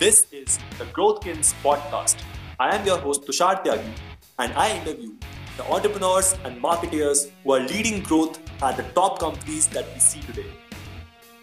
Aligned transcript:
This 0.00 0.28
is 0.30 0.60
the 0.78 0.84
Growthkins 0.96 1.48
podcast. 1.60 2.18
I 2.60 2.76
am 2.76 2.86
your 2.86 2.98
host 2.98 3.22
Tushar 3.26 3.64
Tyagi 3.64 3.94
and 4.38 4.52
I 4.52 4.66
interview 4.76 5.08
the 5.56 5.64
entrepreneurs 5.76 6.36
and 6.44 6.62
marketeers 6.62 7.22
who 7.42 7.54
are 7.54 7.58
leading 7.58 8.04
growth 8.04 8.38
at 8.62 8.76
the 8.76 8.84
top 8.98 9.18
companies 9.18 9.66
that 9.78 9.92
we 9.92 9.98
see 9.98 10.20
today. 10.20 10.46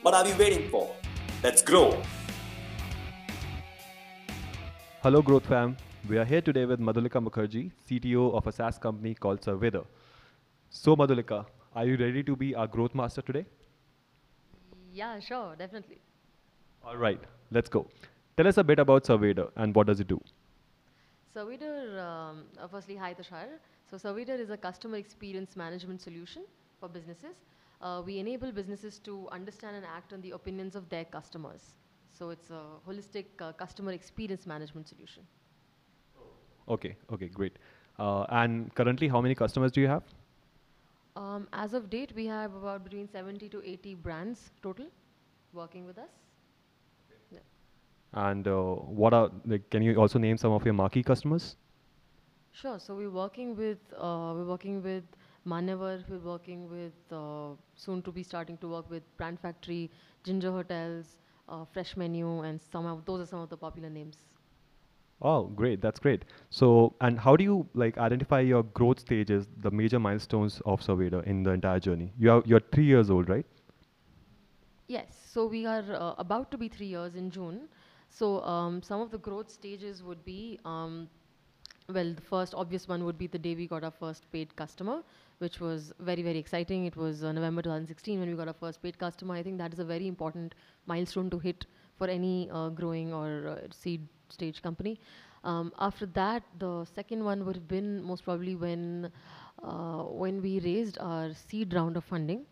What 0.03 0.13
are 0.13 0.23
we 0.23 0.31
waiting 0.35 0.69
for? 0.69 0.95
Let's 1.43 1.61
grow. 1.61 2.01
Hello, 5.03 5.21
Growth 5.21 5.47
Fam. 5.47 5.75
We 6.07 6.17
are 6.17 6.23
here 6.23 6.41
today 6.41 6.63
with 6.63 6.79
Madhulika 6.79 7.21
Mukherjee, 7.27 7.71
CTO 7.89 8.33
of 8.33 8.47
a 8.47 8.53
SaaS 8.53 8.77
company 8.77 9.15
called 9.15 9.41
Surveyder. 9.41 9.83
So, 10.69 10.95
Madhulika, 10.95 11.45
are 11.75 11.85
you 11.85 11.97
ready 11.97 12.23
to 12.23 12.37
be 12.37 12.55
our 12.55 12.67
growth 12.67 12.95
master 12.95 13.21
today? 13.21 13.45
Yeah, 14.93 15.19
sure, 15.19 15.55
definitely. 15.57 15.99
All 16.85 16.95
right, 16.95 17.19
let's 17.51 17.67
go. 17.67 17.87
Tell 18.37 18.47
us 18.47 18.57
a 18.57 18.63
bit 18.65 18.79
about 18.79 19.05
Surveyder 19.05 19.49
and 19.55 19.73
what 19.73 19.87
does 19.87 20.01
it 20.01 20.07
do? 20.07 20.19
Surveyder, 21.33 21.99
um, 22.01 22.43
uh, 22.59 22.67
firstly, 22.67 22.95
hi 22.97 23.13
Tushar. 23.13 23.47
So 23.89 23.95
Surveyder 23.97 24.37
is 24.37 24.49
a 24.49 24.57
customer 24.57 24.97
experience 24.97 25.55
management 25.55 26.01
solution 26.01 26.43
for 26.81 26.89
businesses. 26.89 27.35
Uh, 27.81 28.01
we 28.05 28.19
enable 28.19 28.51
businesses 28.51 28.99
to 28.99 29.29
understand 29.31 29.77
and 29.77 29.85
act 29.85 30.11
on 30.11 30.19
the 30.19 30.31
opinions 30.31 30.75
of 30.75 30.89
their 30.89 31.05
customers. 31.05 31.75
So 32.11 32.29
it's 32.29 32.49
a 32.49 32.63
holistic 32.85 33.25
uh, 33.39 33.53
customer 33.53 33.93
experience 33.93 34.45
management 34.45 34.89
solution. 34.89 35.23
Okay, 36.67 36.97
okay, 37.13 37.27
great. 37.27 37.57
Uh, 37.97 38.25
and 38.29 38.73
currently, 38.75 39.07
how 39.07 39.21
many 39.21 39.35
customers 39.35 39.71
do 39.71 39.79
you 39.79 39.87
have? 39.87 40.03
Um, 41.15 41.47
as 41.53 41.73
of 41.73 41.89
date, 41.89 42.11
we 42.15 42.25
have 42.25 42.53
about 42.53 42.83
between 42.83 43.07
70 43.07 43.47
to 43.49 43.61
80 43.63 43.95
brands 43.95 44.51
total 44.61 44.87
working 45.53 45.85
with 45.85 45.97
us. 45.97 46.24
And 48.15 48.47
uh, 48.47 48.63
what 49.01 49.13
are, 49.13 49.31
like, 49.45 49.69
can 49.71 49.83
you 49.83 49.95
also 49.97 50.19
name 50.19 50.37
some 50.37 50.53
of 50.53 50.65
your 50.65 50.73
marquee 50.73 51.03
customers? 51.03 51.57
Sure. 52.53 52.79
So 52.79 52.95
we're 52.95 53.11
working 53.11 53.55
with 53.55 53.79
uh, 53.97 54.33
we're 54.35 54.45
working 54.45 54.81
with 54.83 55.03
Manyavar. 55.45 56.03
We're 56.09 56.19
working 56.31 56.69
with 56.69 56.93
uh, 57.11 57.55
soon 57.75 58.01
to 58.03 58.11
be 58.11 58.23
starting 58.23 58.57
to 58.59 58.67
work 58.69 58.89
with 58.89 59.03
Brand 59.17 59.39
Factory, 59.39 59.91
Ginger 60.23 60.51
Hotels, 60.51 61.17
uh, 61.49 61.65
Fresh 61.65 61.95
Menu, 61.97 62.41
and 62.41 62.61
some 62.61 62.85
of 62.85 63.05
those 63.05 63.21
are 63.21 63.25
some 63.27 63.39
of 63.41 63.49
the 63.49 63.57
popular 63.57 63.89
names. 63.89 64.17
Oh, 65.21 65.45
great. 65.47 65.81
That's 65.81 65.99
great. 65.99 66.25
So, 66.49 66.95
and 67.01 67.19
how 67.19 67.35
do 67.35 67.43
you 67.43 67.67
like 67.73 67.97
identify 67.97 68.39
your 68.41 68.63
growth 68.63 68.99
stages, 68.99 69.47
the 69.57 69.71
major 69.71 69.99
milestones 69.99 70.61
of 70.65 70.81
Surveyder 70.81 71.23
in 71.25 71.43
the 71.43 71.51
entire 71.51 71.79
journey? 71.79 72.13
You 72.17 72.31
are 72.31 72.43
you're 72.45 72.59
three 72.71 72.85
years 72.85 73.09
old, 73.09 73.29
right? 73.29 73.45
Yes. 74.87 75.15
So 75.31 75.45
we 75.47 75.65
are 75.65 75.83
uh, 75.93 76.15
about 76.17 76.51
to 76.51 76.57
be 76.57 76.67
three 76.69 76.87
years 76.87 77.15
in 77.15 77.29
June. 77.31 77.67
So 78.15 78.41
um, 78.43 78.81
some 78.81 79.01
of 79.01 79.11
the 79.11 79.17
growth 79.17 79.49
stages 79.51 80.01
would 80.01 80.23
be, 80.23 80.57
um, 80.63 81.09
well, 81.93 82.13
the 82.13 82.21
first 82.21 82.53
obvious 82.55 82.87
one 82.87 83.03
would 83.03 83.17
be 83.17 83.27
the 83.27 83.37
day 83.37 83.55
we 83.55 83.67
got 83.67 83.83
our 83.83 83.91
first 83.91 84.31
paid 84.31 84.55
customer, 84.55 85.03
which 85.39 85.59
was 85.59 85.91
very 85.99 86.23
very 86.23 86.37
exciting. 86.37 86.85
It 86.85 86.95
was 86.95 87.25
uh, 87.25 87.33
November 87.33 87.61
2016 87.61 88.21
when 88.21 88.29
we 88.29 88.37
got 88.37 88.47
our 88.47 88.53
first 88.53 88.81
paid 88.81 88.97
customer. 88.97 89.33
I 89.35 89.43
think 89.43 89.57
that 89.57 89.73
is 89.73 89.79
a 89.79 89.83
very 89.83 90.07
important 90.07 90.55
milestone 90.85 91.29
to 91.31 91.39
hit 91.39 91.65
for 91.97 92.07
any 92.07 92.49
uh, 92.51 92.69
growing 92.69 93.11
or 93.13 93.49
uh, 93.49 93.67
seed 93.69 94.07
stage 94.29 94.61
company. 94.61 94.97
Um, 95.43 95.73
after 95.77 96.05
that, 96.21 96.43
the 96.57 96.85
second 96.85 97.21
one 97.25 97.45
would 97.45 97.57
have 97.57 97.67
been 97.67 98.01
most 98.01 98.23
probably 98.23 98.55
when 98.55 99.11
uh, 99.61 100.03
when 100.03 100.41
we 100.41 100.61
raised 100.61 100.99
our 100.99 101.33
seed 101.33 101.73
round 101.73 101.97
of 101.97 102.05
funding, 102.05 102.45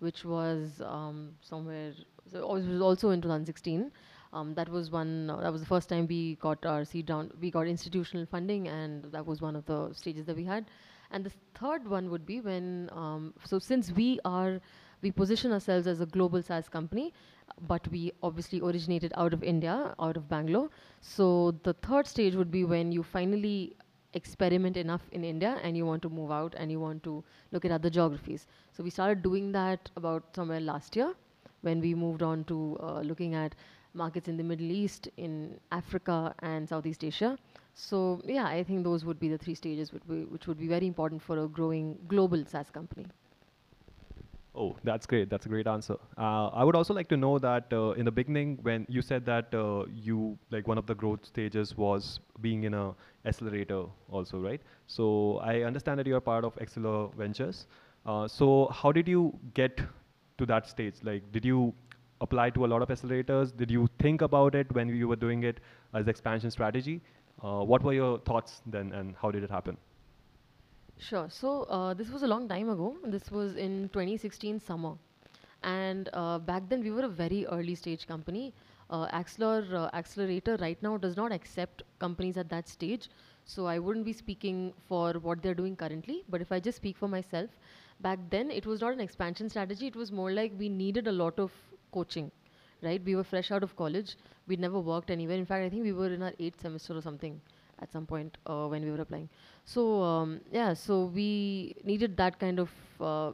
which 0.00 0.26
was 0.26 0.82
um, 0.84 1.30
somewhere 1.40 1.94
so 2.30 2.46
was 2.46 2.80
also 2.82 3.10
in 3.10 3.22
2016. 3.22 3.90
Um, 4.32 4.54
that 4.54 4.68
was 4.68 4.90
one. 4.90 5.30
Uh, 5.30 5.36
that 5.40 5.52
was 5.52 5.60
the 5.60 5.66
first 5.66 5.88
time 5.88 6.06
we 6.06 6.36
got 6.36 6.64
our 6.66 6.84
seed 6.84 7.10
round. 7.10 7.32
We 7.40 7.50
got 7.50 7.66
institutional 7.66 8.26
funding, 8.26 8.68
and 8.68 9.04
that 9.12 9.24
was 9.24 9.40
one 9.40 9.56
of 9.56 9.64
the 9.66 9.92
stages 9.92 10.26
that 10.26 10.36
we 10.36 10.44
had. 10.44 10.66
And 11.10 11.24
the 11.24 11.32
third 11.54 11.88
one 11.88 12.10
would 12.10 12.26
be 12.26 12.40
when. 12.40 12.90
Um, 12.92 13.34
so 13.44 13.58
since 13.58 13.92
we 13.92 14.18
are, 14.24 14.60
we 15.02 15.10
position 15.10 15.52
ourselves 15.52 15.86
as 15.86 16.00
a 16.00 16.06
global 16.06 16.42
SaaS 16.42 16.68
company, 16.68 17.12
but 17.68 17.86
we 17.88 18.12
obviously 18.22 18.60
originated 18.60 19.12
out 19.16 19.32
of 19.32 19.42
India, 19.42 19.94
out 20.00 20.16
of 20.16 20.28
Bangalore. 20.28 20.70
So 21.00 21.54
the 21.62 21.74
third 21.74 22.06
stage 22.06 22.34
would 22.34 22.50
be 22.50 22.64
when 22.64 22.92
you 22.92 23.02
finally 23.02 23.76
experiment 24.14 24.76
enough 24.76 25.02
in 25.12 25.24
India 25.24 25.58
and 25.62 25.76
you 25.76 25.84
want 25.86 26.02
to 26.02 26.08
move 26.08 26.30
out 26.32 26.54
and 26.56 26.70
you 26.70 26.80
want 26.80 27.02
to 27.02 27.22
look 27.52 27.64
at 27.64 27.70
other 27.70 27.90
geographies. 27.90 28.46
So 28.72 28.82
we 28.82 28.90
started 28.90 29.22
doing 29.22 29.52
that 29.52 29.90
about 29.96 30.34
somewhere 30.34 30.60
last 30.60 30.96
year 30.96 31.14
when 31.60 31.80
we 31.80 31.94
moved 31.94 32.22
on 32.22 32.44
to 32.44 32.78
uh, 32.80 33.00
looking 33.00 33.34
at 33.34 33.54
markets 33.96 34.28
in 34.28 34.36
the 34.36 34.44
Middle 34.44 34.70
East, 34.70 35.08
in 35.16 35.58
Africa, 35.72 36.34
and 36.40 36.68
Southeast 36.68 37.04
Asia. 37.04 37.38
So 37.74 38.20
yeah, 38.24 38.46
I 38.46 38.62
think 38.64 38.84
those 38.84 39.04
would 39.04 39.18
be 39.18 39.28
the 39.28 39.38
three 39.38 39.54
stages 39.54 39.92
which, 39.92 40.04
which 40.06 40.46
would 40.46 40.58
be 40.58 40.68
very 40.68 40.86
important 40.86 41.22
for 41.22 41.38
a 41.38 41.48
growing 41.48 41.98
global 42.08 42.44
SaaS 42.46 42.70
company. 42.70 43.06
Oh, 44.54 44.76
that's 44.84 45.06
great. 45.06 45.28
That's 45.28 45.46
a 45.46 45.48
great 45.48 45.66
answer. 45.66 45.96
Uh, 46.16 46.48
I 46.48 46.64
would 46.64 46.74
also 46.74 46.94
like 46.94 47.08
to 47.10 47.16
know 47.16 47.38
that 47.38 47.72
uh, 47.72 47.90
in 47.90 48.04
the 48.06 48.10
beginning, 48.10 48.58
when 48.62 48.86
you 48.88 49.02
said 49.02 49.26
that 49.26 49.54
uh, 49.54 49.84
you 49.92 50.38
like 50.50 50.66
one 50.66 50.78
of 50.78 50.86
the 50.86 50.94
growth 50.94 51.26
stages 51.26 51.76
was 51.76 52.20
being 52.40 52.64
in 52.64 52.72
a 52.74 52.94
accelerator, 53.26 53.84
also, 54.10 54.38
right? 54.40 54.60
So 54.86 55.38
I 55.42 55.62
understand 55.62 55.98
that 56.00 56.06
you 56.06 56.16
are 56.16 56.20
part 56.20 56.44
of 56.44 56.56
Axilor 56.56 57.14
Ventures. 57.14 57.66
Uh, 58.06 58.26
so 58.26 58.68
how 58.72 58.92
did 58.92 59.06
you 59.08 59.38
get 59.52 59.80
to 60.38 60.46
that 60.46 60.66
stage? 60.66 60.94
Like, 61.02 61.30
did 61.32 61.44
you 61.44 61.74
apply 62.20 62.50
to 62.50 62.64
a 62.64 62.68
lot 62.68 62.82
of 62.82 62.88
accelerators? 62.88 63.56
Did 63.56 63.70
you 63.70 63.88
think 63.98 64.22
about 64.22 64.54
it 64.54 64.72
when 64.72 64.88
you 64.88 65.08
were 65.08 65.16
doing 65.16 65.44
it 65.44 65.60
as 65.94 66.08
expansion 66.08 66.50
strategy? 66.50 67.00
Uh, 67.42 67.62
what 67.62 67.82
were 67.82 67.92
your 67.92 68.18
thoughts 68.20 68.62
then, 68.66 68.92
and 68.92 69.14
how 69.20 69.30
did 69.30 69.42
it 69.42 69.50
happen? 69.50 69.76
Sure. 70.98 71.28
So 71.30 71.64
uh, 71.64 71.94
this 71.94 72.10
was 72.10 72.22
a 72.22 72.26
long 72.26 72.48
time 72.48 72.68
ago. 72.70 72.96
This 73.04 73.30
was 73.30 73.56
in 73.56 73.88
2016 73.90 74.60
summer, 74.60 74.94
and 75.62 76.08
uh, 76.12 76.38
back 76.38 76.68
then 76.68 76.82
we 76.82 76.90
were 76.90 77.04
a 77.04 77.08
very 77.08 77.46
early 77.46 77.74
stage 77.74 78.06
company. 78.06 78.54
Uh, 78.90 79.02
uh, 79.02 79.90
Accelerator 79.92 80.56
right 80.60 80.80
now 80.82 80.96
does 80.96 81.16
not 81.16 81.32
accept 81.32 81.82
companies 81.98 82.36
at 82.36 82.48
that 82.48 82.68
stage. 82.68 83.08
So 83.44 83.66
I 83.66 83.78
wouldn't 83.78 84.04
be 84.04 84.12
speaking 84.12 84.72
for 84.88 85.14
what 85.14 85.42
they're 85.42 85.54
doing 85.54 85.76
currently. 85.76 86.24
But 86.28 86.40
if 86.40 86.52
I 86.52 86.60
just 86.60 86.76
speak 86.76 86.96
for 86.96 87.08
myself, 87.08 87.50
back 88.00 88.18
then 88.30 88.50
it 88.50 88.66
was 88.66 88.80
not 88.80 88.92
an 88.92 89.00
expansion 89.00 89.48
strategy. 89.48 89.86
It 89.86 89.96
was 89.96 90.12
more 90.12 90.32
like 90.32 90.52
we 90.58 90.68
needed 90.68 91.06
a 91.06 91.12
lot 91.12 91.38
of 91.38 91.52
coaching, 91.96 92.30
right? 92.82 93.02
We 93.04 93.16
were 93.16 93.24
fresh 93.24 93.50
out 93.50 93.62
of 93.62 93.76
college. 93.76 94.16
We'd 94.46 94.60
never 94.60 94.80
worked 94.80 95.10
anywhere. 95.10 95.36
In 95.36 95.46
fact, 95.46 95.64
I 95.64 95.68
think 95.68 95.82
we 95.82 95.92
were 95.92 96.12
in 96.12 96.22
our 96.22 96.32
eighth 96.38 96.60
semester 96.60 96.96
or 96.96 97.02
something 97.02 97.40
at 97.80 97.92
some 97.92 98.06
point 98.06 98.38
uh, 98.46 98.66
when 98.66 98.84
we 98.84 98.90
were 98.90 99.00
applying. 99.00 99.28
So 99.64 100.02
um, 100.02 100.40
yeah, 100.52 100.72
so 100.74 101.04
we 101.06 101.74
needed 101.84 102.16
that 102.16 102.38
kind 102.38 102.58
of 102.58 102.70
uh, 103.00 103.32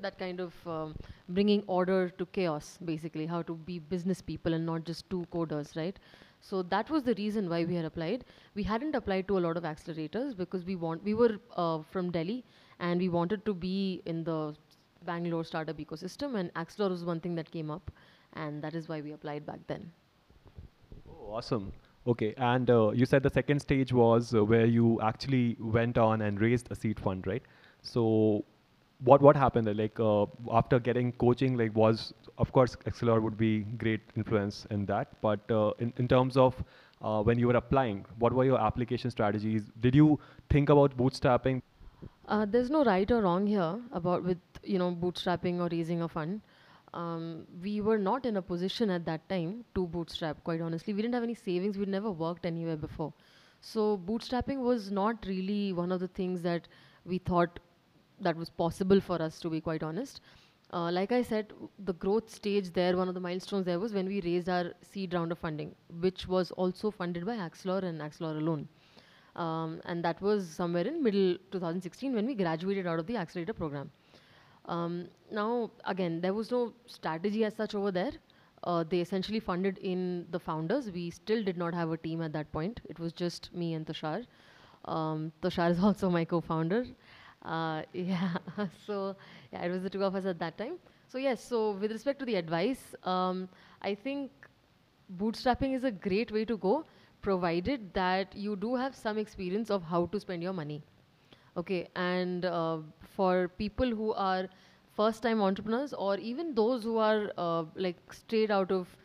that 0.00 0.18
kind 0.18 0.40
of 0.40 0.52
um, 0.66 0.94
bringing 1.28 1.62
order 1.66 2.08
to 2.08 2.26
chaos, 2.26 2.78
basically, 2.84 3.26
how 3.26 3.42
to 3.42 3.54
be 3.54 3.78
business 3.78 4.20
people 4.20 4.54
and 4.54 4.66
not 4.66 4.84
just 4.84 5.08
two 5.10 5.26
coders, 5.32 5.76
right? 5.76 5.98
So 6.40 6.62
that 6.62 6.90
was 6.90 7.02
the 7.04 7.14
reason 7.14 7.48
why 7.48 7.64
we 7.64 7.74
had 7.74 7.84
applied. 7.84 8.24
We 8.54 8.62
hadn't 8.62 8.94
applied 8.94 9.28
to 9.28 9.38
a 9.38 9.42
lot 9.46 9.56
of 9.56 9.62
accelerators 9.64 10.36
because 10.36 10.64
we 10.64 10.76
want 10.76 11.04
we 11.04 11.14
were 11.14 11.38
uh, 11.56 11.78
from 11.90 12.10
Delhi 12.10 12.44
and 12.80 13.00
we 13.00 13.08
wanted 13.08 13.44
to 13.46 13.54
be 13.54 14.02
in 14.04 14.24
the 14.24 14.54
Bangalore 15.04 15.44
startup 15.44 15.78
ecosystem, 15.78 16.34
and 16.38 16.52
Axilor 16.54 16.90
was 16.90 17.04
one 17.04 17.20
thing 17.20 17.34
that 17.36 17.50
came 17.50 17.70
up, 17.70 17.90
and 18.34 18.62
that 18.62 18.74
is 18.74 18.88
why 18.88 19.00
we 19.00 19.12
applied 19.12 19.46
back 19.46 19.60
then. 19.66 19.90
Oh, 21.08 21.32
awesome. 21.34 21.72
Okay, 22.06 22.34
and 22.36 22.68
uh, 22.68 22.90
you 22.90 23.06
said 23.06 23.22
the 23.22 23.30
second 23.30 23.60
stage 23.60 23.92
was 23.92 24.34
uh, 24.34 24.44
where 24.44 24.66
you 24.66 25.00
actually 25.00 25.56
went 25.58 25.96
on 25.96 26.20
and 26.22 26.40
raised 26.40 26.70
a 26.70 26.74
seed 26.74 27.00
fund, 27.00 27.26
right? 27.26 27.42
So, 27.82 28.44
what 29.04 29.22
what 29.22 29.36
happened 29.36 29.66
there? 29.66 29.74
Like 29.74 29.98
uh, 29.98 30.26
after 30.52 30.78
getting 30.78 31.12
coaching, 31.12 31.56
like 31.56 31.74
was 31.74 32.12
of 32.36 32.52
course 32.52 32.76
Axilor 32.86 33.22
would 33.22 33.38
be 33.38 33.60
great 33.84 34.00
influence 34.16 34.66
in 34.70 34.84
that, 34.86 35.20
but 35.22 35.50
uh, 35.50 35.72
in 35.78 35.94
in 35.96 36.06
terms 36.08 36.36
of 36.36 36.62
uh, 37.00 37.22
when 37.22 37.38
you 37.38 37.46
were 37.46 37.56
applying, 37.56 38.04
what 38.18 38.32
were 38.32 38.44
your 38.44 38.60
application 38.60 39.10
strategies? 39.10 39.70
Did 39.80 39.94
you 39.94 40.18
think 40.50 40.68
about 40.68 40.96
bootstrapping? 40.96 41.62
Uh, 42.26 42.46
there's 42.46 42.70
no 42.70 42.84
right 42.84 43.10
or 43.10 43.22
wrong 43.22 43.46
here 43.46 43.80
about 43.92 44.24
with 44.24 44.38
you 44.62 44.78
know 44.78 44.90
bootstrapping 44.90 45.58
or 45.60 45.68
raising 45.70 46.02
a 46.02 46.08
fund 46.08 46.40
um, 46.94 47.46
we 47.62 47.80
were 47.80 47.98
not 47.98 48.24
in 48.24 48.36
a 48.36 48.42
position 48.42 48.88
at 48.88 49.04
that 49.04 49.28
time 49.28 49.64
to 49.74 49.86
bootstrap, 49.86 50.42
quite 50.44 50.60
honestly. 50.60 50.94
We 50.94 51.02
didn't 51.02 51.14
have 51.14 51.24
any 51.24 51.34
savings, 51.34 51.76
we'd 51.76 51.88
never 51.88 52.10
worked 52.10 52.46
anywhere 52.46 52.76
before. 52.76 53.12
So, 53.60 53.98
bootstrapping 53.98 54.58
was 54.58 54.90
not 54.90 55.26
really 55.26 55.72
one 55.72 55.90
of 55.90 56.00
the 56.00 56.08
things 56.08 56.42
that 56.42 56.68
we 57.04 57.18
thought 57.18 57.58
that 58.20 58.36
was 58.36 58.48
possible 58.48 59.00
for 59.00 59.20
us, 59.20 59.40
to 59.40 59.50
be 59.50 59.60
quite 59.60 59.82
honest. 59.82 60.20
Uh, 60.72 60.90
like 60.90 61.12
I 61.12 61.22
said, 61.22 61.52
the 61.78 61.94
growth 61.94 62.30
stage 62.30 62.72
there, 62.72 62.96
one 62.96 63.08
of 63.08 63.14
the 63.14 63.20
milestones 63.20 63.66
there 63.66 63.80
was 63.80 63.92
when 63.92 64.06
we 64.06 64.20
raised 64.20 64.48
our 64.48 64.72
seed 64.82 65.14
round 65.14 65.32
of 65.32 65.38
funding, 65.38 65.74
which 66.00 66.28
was 66.28 66.50
also 66.52 66.90
funded 66.90 67.26
by 67.26 67.36
Axilor 67.36 67.82
and 67.82 68.00
Axilor 68.00 68.36
alone. 68.36 68.68
Um, 69.36 69.80
and 69.84 70.04
that 70.04 70.20
was 70.20 70.48
somewhere 70.48 70.86
in 70.86 71.02
middle 71.02 71.36
2016 71.50 72.14
when 72.14 72.26
we 72.26 72.34
graduated 72.34 72.86
out 72.86 72.98
of 72.98 73.06
the 73.06 73.16
accelerator 73.16 73.52
program. 73.54 73.90
Um, 74.66 75.08
now, 75.30 75.70
again, 75.84 76.20
there 76.20 76.34
was 76.34 76.50
no 76.50 76.72
strategy 76.86 77.44
as 77.44 77.54
such 77.54 77.74
over 77.74 77.90
there. 78.00 78.12
uh, 78.72 78.82
they 78.90 79.00
essentially 79.04 79.40
funded 79.46 79.78
in 79.88 80.26
the 80.34 80.38
founders. 80.38 80.90
We 80.90 81.10
still 81.10 81.42
did 81.48 81.56
not 81.62 81.74
have 81.78 81.90
a 81.90 81.96
team 82.04 82.22
at 82.26 82.32
that 82.36 82.50
point. 82.52 82.80
It 82.92 82.98
was 83.04 83.12
just 83.20 83.48
me 83.62 83.74
and 83.74 83.86
Tushar. 83.90 84.26
Um, 84.84 85.32
Tushar 85.42 85.70
is 85.74 85.82
also 85.88 86.10
my 86.10 86.24
co-founder. 86.24 86.86
Uh, 87.42 87.82
yeah, 87.92 88.36
so 88.86 89.16
yeah, 89.52 89.64
it 89.64 89.70
was 89.70 89.82
the 89.82 89.90
two 89.90 90.02
of 90.04 90.14
us 90.14 90.24
at 90.32 90.38
that 90.40 90.58
time. 90.58 90.78
So 91.08 91.18
yes, 91.18 91.44
so 91.44 91.72
with 91.72 91.92
respect 91.92 92.18
to 92.20 92.24
the 92.24 92.36
advice, 92.36 92.94
um, 93.04 93.48
I 93.82 93.94
think 93.94 94.30
bootstrapping 95.18 95.74
is 95.74 95.84
a 95.84 95.90
great 95.90 96.30
way 96.32 96.44
to 96.44 96.56
go, 96.56 96.84
provided 97.26 97.92
that 97.94 98.34
you 98.46 98.56
do 98.64 98.74
have 98.82 98.94
some 99.00 99.18
experience 99.18 99.70
of 99.78 99.82
how 99.92 100.06
to 100.14 100.20
spend 100.20 100.42
your 100.42 100.52
money. 100.52 100.82
Okay, 101.56 101.88
and 101.96 102.44
uh, 102.44 102.78
for 103.16 103.48
people 103.48 103.94
who 104.02 104.12
are 104.12 104.48
first-time 104.96 105.42
entrepreneurs, 105.42 105.92
or 105.92 106.16
even 106.18 106.54
those 106.54 106.82
who 106.82 106.98
are 106.98 107.32
uh, 107.38 107.64
like 107.76 107.96
straight 108.12 108.50
out 108.50 108.72
of 108.72 108.96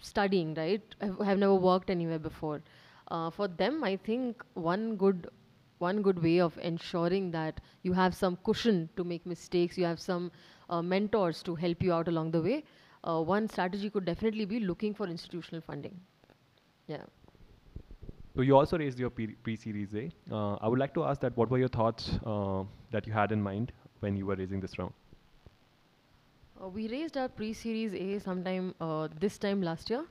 studying, 0.00 0.54
right, 0.54 0.94
have, 1.00 1.18
have 1.20 1.38
never 1.38 1.54
worked 1.54 1.90
anywhere 1.90 2.18
before. 2.18 2.60
Uh, 3.08 3.30
for 3.30 3.48
them, 3.48 3.82
I 3.84 3.96
think 3.96 4.44
one 4.54 4.96
good 4.96 5.28
one 5.78 6.02
good 6.02 6.22
way 6.22 6.38
of 6.40 6.56
ensuring 6.58 7.30
that 7.32 7.60
you 7.82 7.92
have 7.92 8.14
some 8.14 8.36
cushion 8.48 8.88
to 8.96 9.04
make 9.04 9.26
mistakes, 9.26 9.76
you 9.76 9.84
have 9.84 10.00
some 10.00 10.30
uh, 10.70 10.80
mentors 10.82 11.42
to 11.42 11.54
help 11.54 11.82
you 11.82 11.92
out 11.92 12.08
along 12.08 12.30
the 12.30 12.40
way. 12.40 12.64
Uh, 13.02 13.20
one 13.22 13.48
strategy 13.48 13.90
could 13.90 14.04
definitely 14.04 14.46
be 14.46 14.60
looking 14.60 14.94
for 14.94 15.06
institutional 15.06 15.60
funding. 15.60 16.00
Yeah. 16.86 17.04
So 18.36 18.42
you 18.42 18.56
also 18.56 18.76
raised 18.76 18.98
your 18.98 19.10
pre-series 19.10 19.94
A. 19.94 20.10
Uh, 20.28 20.56
I 20.56 20.66
would 20.66 20.80
like 20.80 20.92
to 20.94 21.04
ask 21.04 21.20
that 21.20 21.36
what 21.36 21.50
were 21.50 21.58
your 21.58 21.68
thoughts 21.68 22.18
uh, 22.26 22.64
that 22.90 23.06
you 23.06 23.12
had 23.12 23.30
in 23.30 23.40
mind 23.40 23.70
when 24.00 24.16
you 24.16 24.26
were 24.26 24.34
raising 24.34 24.60
this 24.60 24.76
round? 24.76 24.92
Uh, 26.60 26.68
we 26.68 26.88
raised 26.88 27.16
our 27.16 27.28
pre-series 27.28 27.94
A 27.94 28.18
sometime 28.18 28.74
uh, 28.80 29.06
this 29.20 29.38
time 29.38 29.62
last 29.62 29.88
year, 29.88 30.04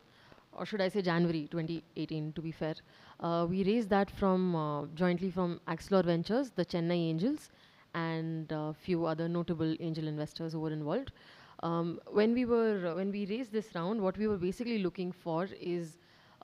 or 0.53 0.65
should 0.65 0.79
I 0.79 0.87
say 0.87 1.01
January 1.01 1.49
2018 1.51 2.31
to 2.31 2.41
be 2.41 2.51
fair. 2.53 2.75
Uh, 3.19 3.45
we 3.49 3.65
raised 3.65 3.89
that 3.89 4.09
from 4.09 4.55
uh, 4.55 4.85
jointly 4.95 5.29
from 5.29 5.59
Axilor 5.67 6.05
Ventures, 6.05 6.51
the 6.51 6.65
Chennai 6.65 7.09
Angels, 7.09 7.49
and 7.93 8.49
a 8.53 8.73
few 8.73 9.05
other 9.05 9.27
notable 9.27 9.75
angel 9.81 10.07
investors 10.07 10.53
who 10.53 10.61
were 10.61 10.71
involved. 10.71 11.11
Um, 11.61 11.99
when 12.11 12.33
we 12.33 12.45
were 12.45 12.95
when 12.95 13.11
we 13.11 13.25
raised 13.25 13.51
this 13.51 13.75
round, 13.75 14.01
what 14.01 14.17
we 14.17 14.27
were 14.27 14.37
basically 14.37 14.79
looking 14.79 15.11
for 15.11 15.49
is 15.59 15.97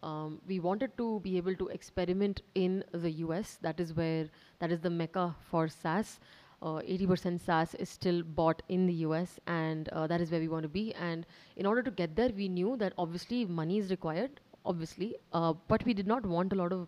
um, 0.03 0.41
we 0.47 0.59
wanted 0.59 0.97
to 0.97 1.19
be 1.21 1.37
able 1.37 1.55
to 1.55 1.67
experiment 1.67 2.41
in 2.55 2.83
the 2.91 3.11
US. 3.23 3.57
That 3.61 3.79
is 3.79 3.93
where 3.93 4.27
that 4.59 4.71
is 4.71 4.79
the 4.79 4.89
mecca 4.89 5.35
for 5.49 5.67
SaaS. 5.67 6.19
80% 6.61 7.35
uh, 7.35 7.37
SaaS 7.37 7.75
is 7.75 7.89
still 7.89 8.21
bought 8.21 8.61
in 8.67 8.85
the 8.85 8.93
US, 9.05 9.39
and 9.47 9.87
uh, 9.89 10.07
that 10.07 10.19
is 10.19 10.29
where 10.31 10.41
we 10.41 10.49
want 10.49 10.63
to 10.63 10.69
be. 10.69 10.93
And 10.95 11.25
in 11.55 11.65
order 11.65 11.81
to 11.81 11.91
get 11.91 12.15
there, 12.15 12.29
we 12.29 12.49
knew 12.49 12.75
that 12.77 12.93
obviously 12.97 13.45
money 13.45 13.77
is 13.77 13.89
required, 13.89 14.41
obviously, 14.65 15.15
uh, 15.31 15.53
but 15.67 15.85
we 15.85 15.93
did 15.93 16.07
not 16.07 16.25
want 16.25 16.51
a 16.51 16.55
lot 16.55 16.73
of 16.73 16.87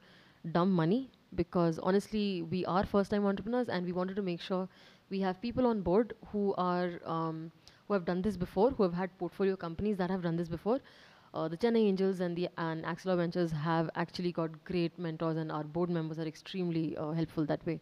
dumb 0.52 0.72
money 0.72 1.10
because 1.36 1.80
honestly, 1.80 2.42
we 2.42 2.66
are 2.66 2.86
first-time 2.86 3.26
entrepreneurs, 3.26 3.70
and 3.70 3.86
we 3.86 3.94
wanted 3.94 4.18
to 4.18 4.22
make 4.22 4.42
sure 4.42 4.68
we 5.10 5.22
have 5.22 5.42
people 5.42 5.66
on 5.66 5.82
board 5.82 6.14
who 6.32 6.54
are 6.58 7.00
um, 7.06 7.52
who 7.88 7.94
have 7.94 8.06
done 8.06 8.22
this 8.22 8.38
before, 8.38 8.72
who 8.72 8.84
have 8.84 8.94
had 8.94 9.18
portfolio 9.18 9.56
companies 9.56 9.98
that 9.98 10.10
have 10.10 10.22
done 10.22 10.36
this 10.36 10.50
before, 10.50 10.80
uh, 11.34 11.48
the 11.48 11.58
Chennai 11.58 11.86
Angels 11.88 12.20
and 12.20 12.36
the 12.36 12.50
and 12.58 12.86
Ventures 13.06 13.52
have 13.52 13.90
actually 13.96 14.32
got 14.32 14.64
great 14.66 14.98
mentors, 15.00 15.38
and 15.38 15.52
our 15.52 15.64
board 15.64 15.90
members 15.90 16.20
are 16.20 16.28
extremely 16.28 16.98
uh, 16.98 17.12
helpful 17.12 17.46
that 17.46 17.66
way. 17.66 17.80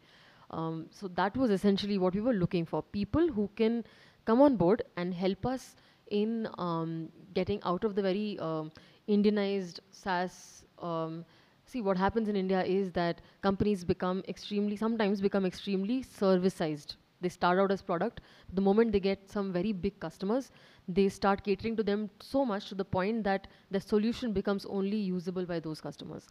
Um, 0.51 0.87
so 0.91 1.07
that 1.09 1.35
was 1.37 1.51
essentially 1.51 1.97
what 1.97 2.13
we 2.13 2.21
were 2.21 2.33
looking 2.33 2.65
for: 2.65 2.83
people 2.83 3.27
who 3.27 3.49
can 3.55 3.83
come 4.25 4.41
on 4.41 4.55
board 4.55 4.83
and 4.97 5.13
help 5.13 5.45
us 5.45 5.75
in 6.09 6.47
um, 6.57 7.09
getting 7.33 7.59
out 7.63 7.83
of 7.83 7.95
the 7.95 8.01
very 8.01 8.37
um, 8.39 8.71
Indianized 9.07 9.79
SaaS. 9.91 10.65
Um, 10.79 11.25
see, 11.65 11.81
what 11.81 11.97
happens 11.97 12.29
in 12.29 12.35
India 12.35 12.63
is 12.63 12.91
that 12.91 13.21
companies 13.41 13.83
become 13.83 14.23
extremely, 14.27 14.75
sometimes 14.75 15.21
become 15.21 15.45
extremely 15.45 16.03
serviceized. 16.03 16.95
They 17.21 17.29
start 17.29 17.59
out 17.59 17.71
as 17.71 17.81
product. 17.81 18.21
The 18.53 18.61
moment 18.61 18.91
they 18.91 18.99
get 18.99 19.29
some 19.29 19.51
very 19.51 19.71
big 19.73 19.99
customers, 19.99 20.51
they 20.87 21.09
start 21.09 21.43
catering 21.43 21.75
to 21.77 21.83
them 21.83 22.09
so 22.19 22.45
much 22.45 22.69
to 22.69 22.75
the 22.75 22.85
point 22.85 23.23
that 23.25 23.47
the 23.71 23.79
solution 23.79 24.31
becomes 24.31 24.65
only 24.65 24.97
usable 24.97 25.45
by 25.45 25.59
those 25.59 25.81
customers. 25.81 26.27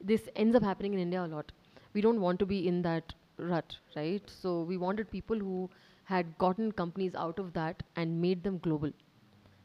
This 0.00 0.28
ends 0.36 0.56
up 0.56 0.62
happening 0.62 0.94
in 0.94 1.00
India 1.00 1.24
a 1.24 1.26
lot. 1.26 1.52
We 1.92 2.00
don't 2.00 2.20
want 2.20 2.38
to 2.38 2.46
be 2.46 2.66
in 2.66 2.82
that 2.82 3.12
rut, 3.38 3.76
right? 3.96 4.22
So 4.28 4.62
we 4.62 4.76
wanted 4.76 5.10
people 5.10 5.38
who 5.38 5.68
had 6.04 6.36
gotten 6.38 6.72
companies 6.72 7.14
out 7.14 7.38
of 7.38 7.52
that 7.52 7.82
and 7.96 8.20
made 8.20 8.42
them 8.42 8.58
global. 8.58 8.90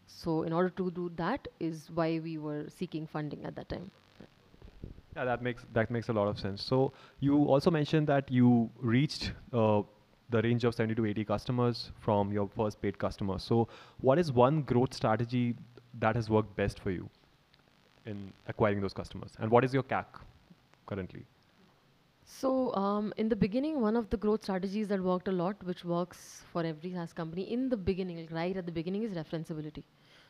So 0.08 0.44
in 0.44 0.54
order 0.54 0.70
to 0.70 0.92
do 0.92 1.12
that 1.16 1.48
is 1.60 1.90
why 1.94 2.20
we 2.20 2.38
were 2.38 2.66
seeking 2.70 3.08
funding 3.08 3.46
at 3.46 3.56
that 3.56 3.70
time. 3.70 3.92
Yeah, 5.16 5.24
that 5.26 5.42
makes 5.42 5.66
that 5.74 5.90
makes 5.90 6.10
a 6.10 6.14
lot 6.14 6.28
of 6.28 6.38
sense. 6.38 6.62
So 6.62 6.92
you 7.20 7.38
also 7.46 7.72
mentioned 7.72 8.08
that 8.08 8.30
you 8.30 8.70
reached 8.78 9.32
uh, 9.54 9.82
the 10.30 10.42
range 10.42 10.64
of 10.64 10.74
70 10.74 10.96
to 10.96 11.06
80 11.06 11.26
customers 11.26 11.92
from 12.00 12.32
your 12.32 12.48
first 12.48 12.82
paid 12.82 12.98
customer. 12.98 13.38
So 13.40 13.68
what 14.02 14.18
is 14.18 14.32
one 14.32 14.64
growth 14.64 14.94
strategy 14.94 15.56
that 16.00 16.16
has 16.16 16.30
worked 16.30 16.56
best 16.56 16.80
for 16.80 16.92
you 16.92 17.10
in 18.06 18.34
acquiring 18.48 18.82
those 18.82 18.94
customers? 18.94 19.32
And 19.40 19.52
what 19.52 19.64
is 19.64 19.74
your 19.74 19.84
CAC 19.84 20.06
currently? 20.88 21.26
So 22.26 22.74
um, 22.76 23.14
in 23.18 23.30
the 23.30 23.36
beginning, 23.36 23.82
one 23.82 23.96
of 23.96 24.10
the 24.10 24.18
growth 24.18 24.44
strategies 24.44 24.88
that 24.88 25.02
worked 25.02 25.28
a 25.28 25.32
lot, 25.32 25.64
which 25.64 25.86
works 25.86 26.44
for 26.52 26.64
every 26.64 26.92
SaaS 26.92 27.14
company 27.14 27.52
in 27.52 27.70
the 27.70 27.78
beginning, 27.78 28.28
right 28.32 28.58
at 28.58 28.66
the 28.66 28.72
beginning, 28.72 29.04
is 29.04 29.12
referenceability. 29.12 29.84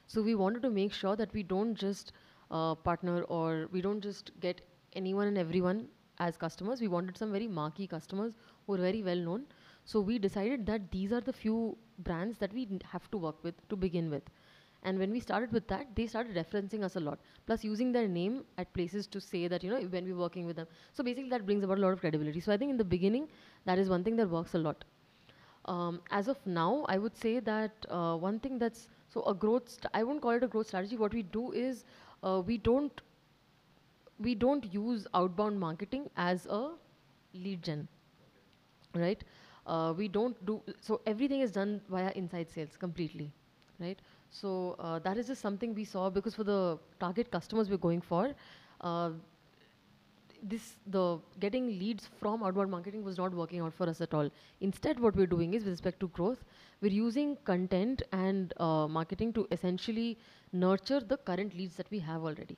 So 0.08 0.22
we 0.22 0.36
wanted 0.36 0.62
to 0.64 0.70
make 0.70 0.92
sure 0.94 1.16
that 1.16 1.34
we 1.34 1.42
don't 1.42 1.74
just 1.74 2.12
uh, 2.52 2.76
partner 2.76 3.22
or 3.24 3.68
we 3.72 3.82
don't 3.82 4.02
just 4.02 4.32
get 4.42 4.60
anyone 4.94 5.28
and 5.28 5.38
everyone 5.38 5.88
as 6.20 6.36
customers. 6.36 6.82
We 6.82 6.90
wanted 6.90 7.18
some 7.18 7.32
very 7.32 7.48
marquee 7.48 7.88
customers 7.88 8.34
who 8.68 8.74
are 8.74 8.78
very 8.78 9.02
well 9.02 9.16
known 9.16 9.46
so 9.86 10.02
we 10.02 10.20
decided 10.20 10.66
that 10.66 10.92
these 10.92 11.14
are 11.14 11.22
the 11.22 11.34
few 11.34 11.78
brands 12.00 12.38
that 12.40 12.54
we 12.54 12.68
have 12.92 13.10
to 13.12 13.18
work 13.18 13.44
with 13.44 13.56
to 13.70 13.76
begin 13.76 14.10
with. 14.10 14.24
And 14.84 15.00
when 15.00 15.12
we 15.12 15.20
started 15.20 15.52
with 15.52 15.68
that, 15.70 15.88
they 15.96 16.06
started 16.06 16.36
referencing 16.36 16.84
us 16.84 16.96
a 16.96 17.00
lot, 17.00 17.20
plus 17.48 17.64
using 17.64 17.92
their 17.92 18.08
name 18.08 18.44
at 18.60 18.72
places 18.74 19.08
to 19.08 19.20
say 19.20 19.48
that, 19.48 19.64
you 19.64 19.72
know, 19.72 19.80
when 19.82 20.06
we're 20.06 20.16
working 20.16 20.46
with 20.46 20.58
them. 20.58 20.68
So 20.94 21.04
basically 21.04 21.30
that 21.30 21.46
brings 21.46 21.64
about 21.64 21.80
a 21.80 21.82
lot 21.82 21.94
of 21.94 22.02
credibility. 22.02 22.40
So 22.40 22.52
I 22.52 22.58
think 22.58 22.70
in 22.70 22.78
the 22.78 22.84
beginning, 22.84 23.28
that 23.66 23.80
is 23.80 23.90
one 23.90 24.04
thing 24.04 24.16
that 24.18 24.30
works 24.30 24.54
a 24.54 24.60
lot. 24.60 24.84
Um, 25.66 26.02
as 26.12 26.28
of 26.28 26.38
now, 26.46 26.86
I 26.88 27.00
would 27.00 27.18
say 27.18 27.40
that 27.40 27.72
uh, 27.90 28.16
one 28.16 28.40
thing 28.40 28.60
that's, 28.60 28.88
so 29.10 29.24
a 29.24 29.34
growth, 29.34 29.80
I 29.94 30.04
won't 30.04 30.22
call 30.22 30.32
it 30.32 30.44
a 30.44 30.48
growth 30.48 30.68
strategy. 30.68 30.98
What 30.98 31.14
we 31.14 31.24
do 31.24 31.52
is 31.52 31.84
uh, 32.22 32.44
we 32.46 32.60
don't, 32.60 33.02
we 34.20 34.36
don't 34.36 34.72
use 34.72 35.08
outbound 35.16 35.60
marketing 35.60 36.10
as 36.16 36.46
a 36.46 36.74
lead 37.34 37.64
gen, 37.64 37.88
right? 38.94 39.24
Uh, 39.66 39.94
we 39.98 40.08
don't 40.08 40.46
do 40.46 40.62
so 40.82 41.02
everything 41.06 41.42
is 41.42 41.52
done 41.52 41.82
via 41.90 42.12
inside 42.16 42.50
sales 42.50 42.78
completely 42.78 43.32
right? 43.80 44.00
So 44.30 44.76
uh, 44.80 45.00
that 45.00 45.18
is 45.18 45.28
just 45.28 45.42
something 45.42 45.74
we 45.74 45.86
saw 45.86 46.10
because 46.10 46.36
for 46.36 46.44
the 46.44 46.78
target 47.00 47.32
customers 47.32 47.70
we're 47.70 47.78
going 47.78 48.02
for 48.02 48.34
uh, 48.82 49.12
this 50.44 50.76
the 50.88 51.18
getting 51.40 51.68
leads 51.80 52.10
from 52.20 52.44
outbound 52.44 52.70
marketing 52.70 53.04
was 53.04 53.18
not 53.18 53.34
working 53.34 53.62
out 53.62 53.74
for 53.74 53.90
us 53.90 54.02
at 54.02 54.14
all. 54.14 54.30
Instead 54.62 55.00
what 55.00 55.16
we're 55.16 55.26
doing 55.26 55.54
is 55.54 55.64
with 55.64 55.72
respect 55.72 56.00
to 56.00 56.08
growth 56.10 56.44
we're 56.82 56.92
using 56.92 57.36
content 57.46 58.04
and 58.12 58.54
uh, 58.58 58.88
marketing 58.88 59.34
to 59.34 59.48
essentially 59.52 60.18
nurture 60.52 61.00
the 61.00 61.18
current 61.18 61.56
leads 61.58 61.76
that 61.76 61.90
we 61.90 62.00
have 62.00 62.24
already 62.24 62.58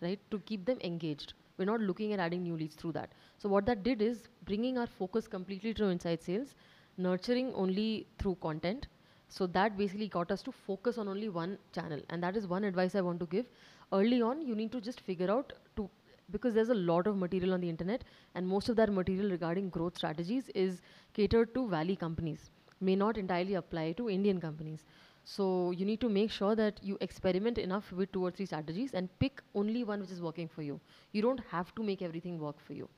right? 0.00 0.20
To 0.30 0.38
keep 0.40 0.64
them 0.64 0.78
engaged 0.82 1.32
we're 1.58 1.64
not 1.64 1.80
looking 1.80 2.12
at 2.12 2.18
adding 2.18 2.42
new 2.42 2.56
leads 2.56 2.74
through 2.74 2.92
that. 2.92 3.12
So 3.38 3.48
what 3.48 3.66
that 3.66 3.82
did 3.82 4.02
is 4.02 4.24
bringing 4.44 4.78
our 4.78 4.86
focus 4.86 5.26
completely 5.26 5.74
to 5.74 5.84
inside 5.86 6.22
sales, 6.22 6.54
nurturing 6.96 7.52
only 7.54 8.06
through 8.18 8.36
content. 8.36 8.88
So 9.28 9.46
that 9.48 9.76
basically 9.76 10.08
got 10.08 10.30
us 10.30 10.42
to 10.42 10.52
focus 10.52 10.98
on 10.98 11.08
only 11.08 11.28
one 11.28 11.58
channel. 11.72 12.00
And 12.10 12.22
that 12.22 12.36
is 12.36 12.46
one 12.46 12.64
advice 12.64 12.94
I 12.94 13.00
want 13.00 13.20
to 13.20 13.26
give. 13.26 13.46
Early 13.92 14.22
on, 14.22 14.40
you 14.42 14.54
need 14.54 14.72
to 14.72 14.80
just 14.80 15.00
figure 15.00 15.30
out 15.30 15.52
to 15.76 15.88
because 16.30 16.54
there's 16.54 16.70
a 16.70 16.74
lot 16.74 17.06
of 17.06 17.16
material 17.16 17.52
on 17.52 17.60
the 17.60 17.68
internet 17.68 18.02
and 18.34 18.46
most 18.48 18.68
of 18.68 18.76
that 18.76 18.90
material 18.90 19.30
regarding 19.30 19.68
growth 19.68 19.96
strategies 19.96 20.48
is 20.54 20.80
catered 21.12 21.54
to 21.54 21.68
valley 21.68 21.94
companies 21.94 22.50
may 22.80 22.96
not 22.96 23.18
entirely 23.18 23.54
apply 23.54 23.92
to 23.92 24.08
indian 24.08 24.40
companies 24.40 24.84
so 25.24 25.70
you 25.70 25.86
need 25.86 26.00
to 26.00 26.08
make 26.08 26.30
sure 26.30 26.54
that 26.54 26.78
you 26.82 26.98
experiment 27.00 27.58
enough 27.58 27.90
with 27.92 28.12
two 28.12 28.24
or 28.24 28.30
three 28.30 28.46
strategies 28.46 28.92
and 28.92 29.08
pick 29.18 29.42
only 29.54 29.82
one 29.82 30.00
which 30.00 30.10
is 30.10 30.20
working 30.20 30.48
for 30.48 30.62
you. 30.62 30.80
You 31.12 31.22
don't 31.22 31.40
have 31.50 31.74
to 31.76 31.82
make 31.82 32.02
everything 32.02 32.38
work 32.38 32.60
for 32.60 32.74
you. 32.74 32.88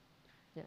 Yeah. 0.57 0.65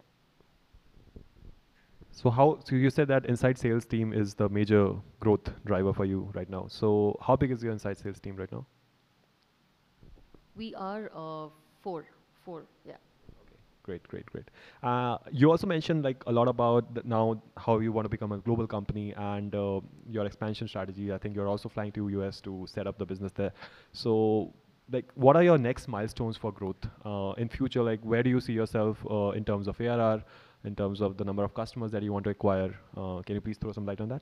So 2.11 2.29
how? 2.29 2.59
So 2.63 2.75
you 2.75 2.89
said 2.89 3.07
that 3.09 3.25
inside 3.25 3.57
sales 3.57 3.85
team 3.85 4.13
is 4.13 4.33
the 4.33 4.47
major 4.49 4.93
growth 5.19 5.51
driver 5.65 5.93
for 5.93 6.05
you 6.05 6.31
right 6.33 6.49
now. 6.49 6.67
So 6.69 7.17
how 7.21 7.35
big 7.35 7.51
is 7.51 7.61
your 7.61 7.73
inside 7.73 7.97
sales 7.97 8.19
team 8.19 8.37
right 8.37 8.51
now? 8.51 8.65
We 10.55 10.73
are 10.75 11.11
uh, 11.13 11.49
four. 11.81 12.05
Four. 12.45 12.65
Yeah. 12.85 12.95
Great, 13.89 14.07
great, 14.07 14.25
great. 14.27 14.49
Uh, 14.83 15.17
you 15.31 15.49
also 15.49 15.65
mentioned 15.65 16.03
like 16.03 16.23
a 16.27 16.31
lot 16.31 16.47
about 16.47 17.03
now 17.05 17.41
how 17.57 17.79
you 17.79 17.91
want 17.91 18.05
to 18.05 18.09
become 18.09 18.31
a 18.31 18.37
global 18.37 18.67
company 18.67 19.15
and 19.17 19.55
uh, 19.55 19.81
your 20.07 20.27
expansion 20.27 20.67
strategy. 20.67 21.11
I 21.11 21.17
think 21.17 21.35
you're 21.35 21.47
also 21.47 21.69
flying 21.69 21.91
to 21.93 22.07
US 22.09 22.39
to 22.41 22.67
set 22.67 22.85
up 22.85 22.99
the 22.99 23.05
business 23.07 23.31
there. 23.31 23.51
So, 23.91 24.53
like, 24.91 25.09
what 25.15 25.35
are 25.35 25.41
your 25.41 25.57
next 25.57 25.87
milestones 25.87 26.37
for 26.37 26.51
growth 26.51 26.85
uh, 27.03 27.33
in 27.39 27.49
future? 27.49 27.81
Like, 27.81 28.01
where 28.01 28.21
do 28.21 28.29
you 28.29 28.39
see 28.39 28.53
yourself 28.53 29.03
uh, 29.09 29.31
in 29.39 29.43
terms 29.43 29.67
of 29.67 29.81
ARR, 29.81 30.23
in 30.65 30.75
terms 30.75 31.01
of 31.01 31.17
the 31.17 31.25
number 31.25 31.43
of 31.43 31.55
customers 31.55 31.89
that 31.89 32.03
you 32.03 32.13
want 32.13 32.25
to 32.25 32.29
acquire? 32.29 32.71
Uh, 32.95 33.23
can 33.25 33.33
you 33.33 33.41
please 33.41 33.57
throw 33.57 33.71
some 33.71 33.87
light 33.87 34.01
on 34.01 34.09
that? 34.09 34.21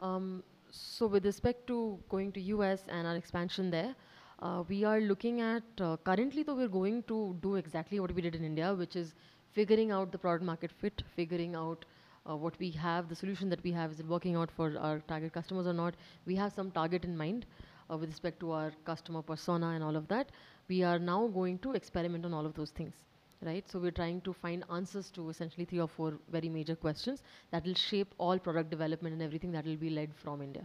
Um, 0.00 0.42
so, 0.70 1.06
with 1.06 1.24
respect 1.24 1.66
to 1.68 1.98
going 2.10 2.30
to 2.32 2.42
US 2.56 2.84
and 2.90 3.06
our 3.06 3.16
expansion 3.16 3.70
there. 3.70 3.94
Uh, 4.40 4.62
we 4.68 4.84
are 4.84 5.00
looking 5.00 5.40
at, 5.40 5.62
uh, 5.80 5.96
currently 6.04 6.42
though 6.42 6.54
we're 6.54 6.68
going 6.68 7.02
to 7.04 7.36
do 7.40 7.54
exactly 7.56 8.00
what 8.00 8.12
we 8.14 8.22
did 8.22 8.34
in 8.34 8.44
India, 8.44 8.74
which 8.74 8.96
is 8.96 9.14
figuring 9.52 9.90
out 9.90 10.12
the 10.12 10.18
product 10.18 10.44
market 10.44 10.70
fit, 10.70 11.02
figuring 11.16 11.54
out 11.54 11.84
uh, 12.28 12.36
what 12.36 12.58
we 12.58 12.70
have, 12.70 13.08
the 13.08 13.14
solution 13.14 13.48
that 13.48 13.62
we 13.62 13.70
have, 13.72 13.90
is 13.92 14.00
it 14.00 14.06
working 14.06 14.34
out 14.36 14.50
for 14.50 14.76
our 14.78 14.98
target 15.00 15.32
customers 15.32 15.66
or 15.66 15.72
not. 15.72 15.94
We 16.26 16.34
have 16.36 16.52
some 16.52 16.70
target 16.70 17.04
in 17.04 17.16
mind 17.16 17.46
uh, 17.90 17.96
with 17.96 18.08
respect 18.08 18.40
to 18.40 18.52
our 18.52 18.72
customer 18.84 19.22
persona 19.22 19.68
and 19.70 19.84
all 19.84 19.96
of 19.96 20.08
that. 20.08 20.30
We 20.68 20.82
are 20.82 20.98
now 20.98 21.26
going 21.28 21.58
to 21.60 21.72
experiment 21.72 22.24
on 22.24 22.34
all 22.34 22.44
of 22.44 22.54
those 22.54 22.70
things, 22.70 22.94
right? 23.42 23.68
So 23.70 23.78
we're 23.78 23.92
trying 23.92 24.20
to 24.22 24.32
find 24.32 24.64
answers 24.72 25.10
to 25.12 25.28
essentially 25.30 25.64
three 25.64 25.80
or 25.80 25.88
four 25.88 26.14
very 26.30 26.48
major 26.48 26.74
questions 26.74 27.22
that 27.50 27.64
will 27.64 27.74
shape 27.74 28.14
all 28.18 28.38
product 28.38 28.70
development 28.70 29.12
and 29.12 29.22
everything 29.22 29.52
that 29.52 29.64
will 29.64 29.76
be 29.76 29.90
led 29.90 30.10
from 30.14 30.42
India. 30.42 30.64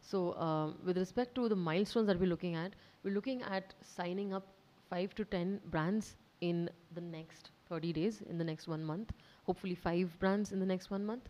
So 0.00 0.34
um, 0.34 0.76
with 0.84 0.98
respect 0.98 1.34
to 1.36 1.48
the 1.48 1.56
milestones 1.56 2.06
that 2.08 2.18
we're 2.18 2.28
looking 2.28 2.54
at, 2.54 2.72
we're 3.04 3.14
looking 3.14 3.42
at 3.42 3.74
signing 3.82 4.32
up 4.32 4.46
five 4.88 5.14
to 5.14 5.24
10 5.24 5.60
brands 5.70 6.16
in 6.40 6.68
the 6.94 7.00
next 7.00 7.50
30 7.68 7.92
days, 7.92 8.22
in 8.28 8.38
the 8.38 8.44
next 8.44 8.66
one 8.66 8.82
month, 8.84 9.12
hopefully 9.44 9.74
five 9.74 10.18
brands 10.18 10.52
in 10.52 10.58
the 10.58 10.66
next 10.66 10.90
one 10.90 11.04
month. 11.04 11.28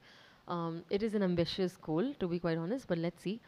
Um, 0.48 0.84
it 0.90 1.02
is 1.02 1.14
an 1.14 1.22
ambitious 1.22 1.76
goal, 1.76 2.14
to 2.18 2.26
be 2.28 2.38
quite 2.38 2.58
honest, 2.58 2.86
but 2.88 2.98
let's 2.98 3.22
see. 3.22 3.40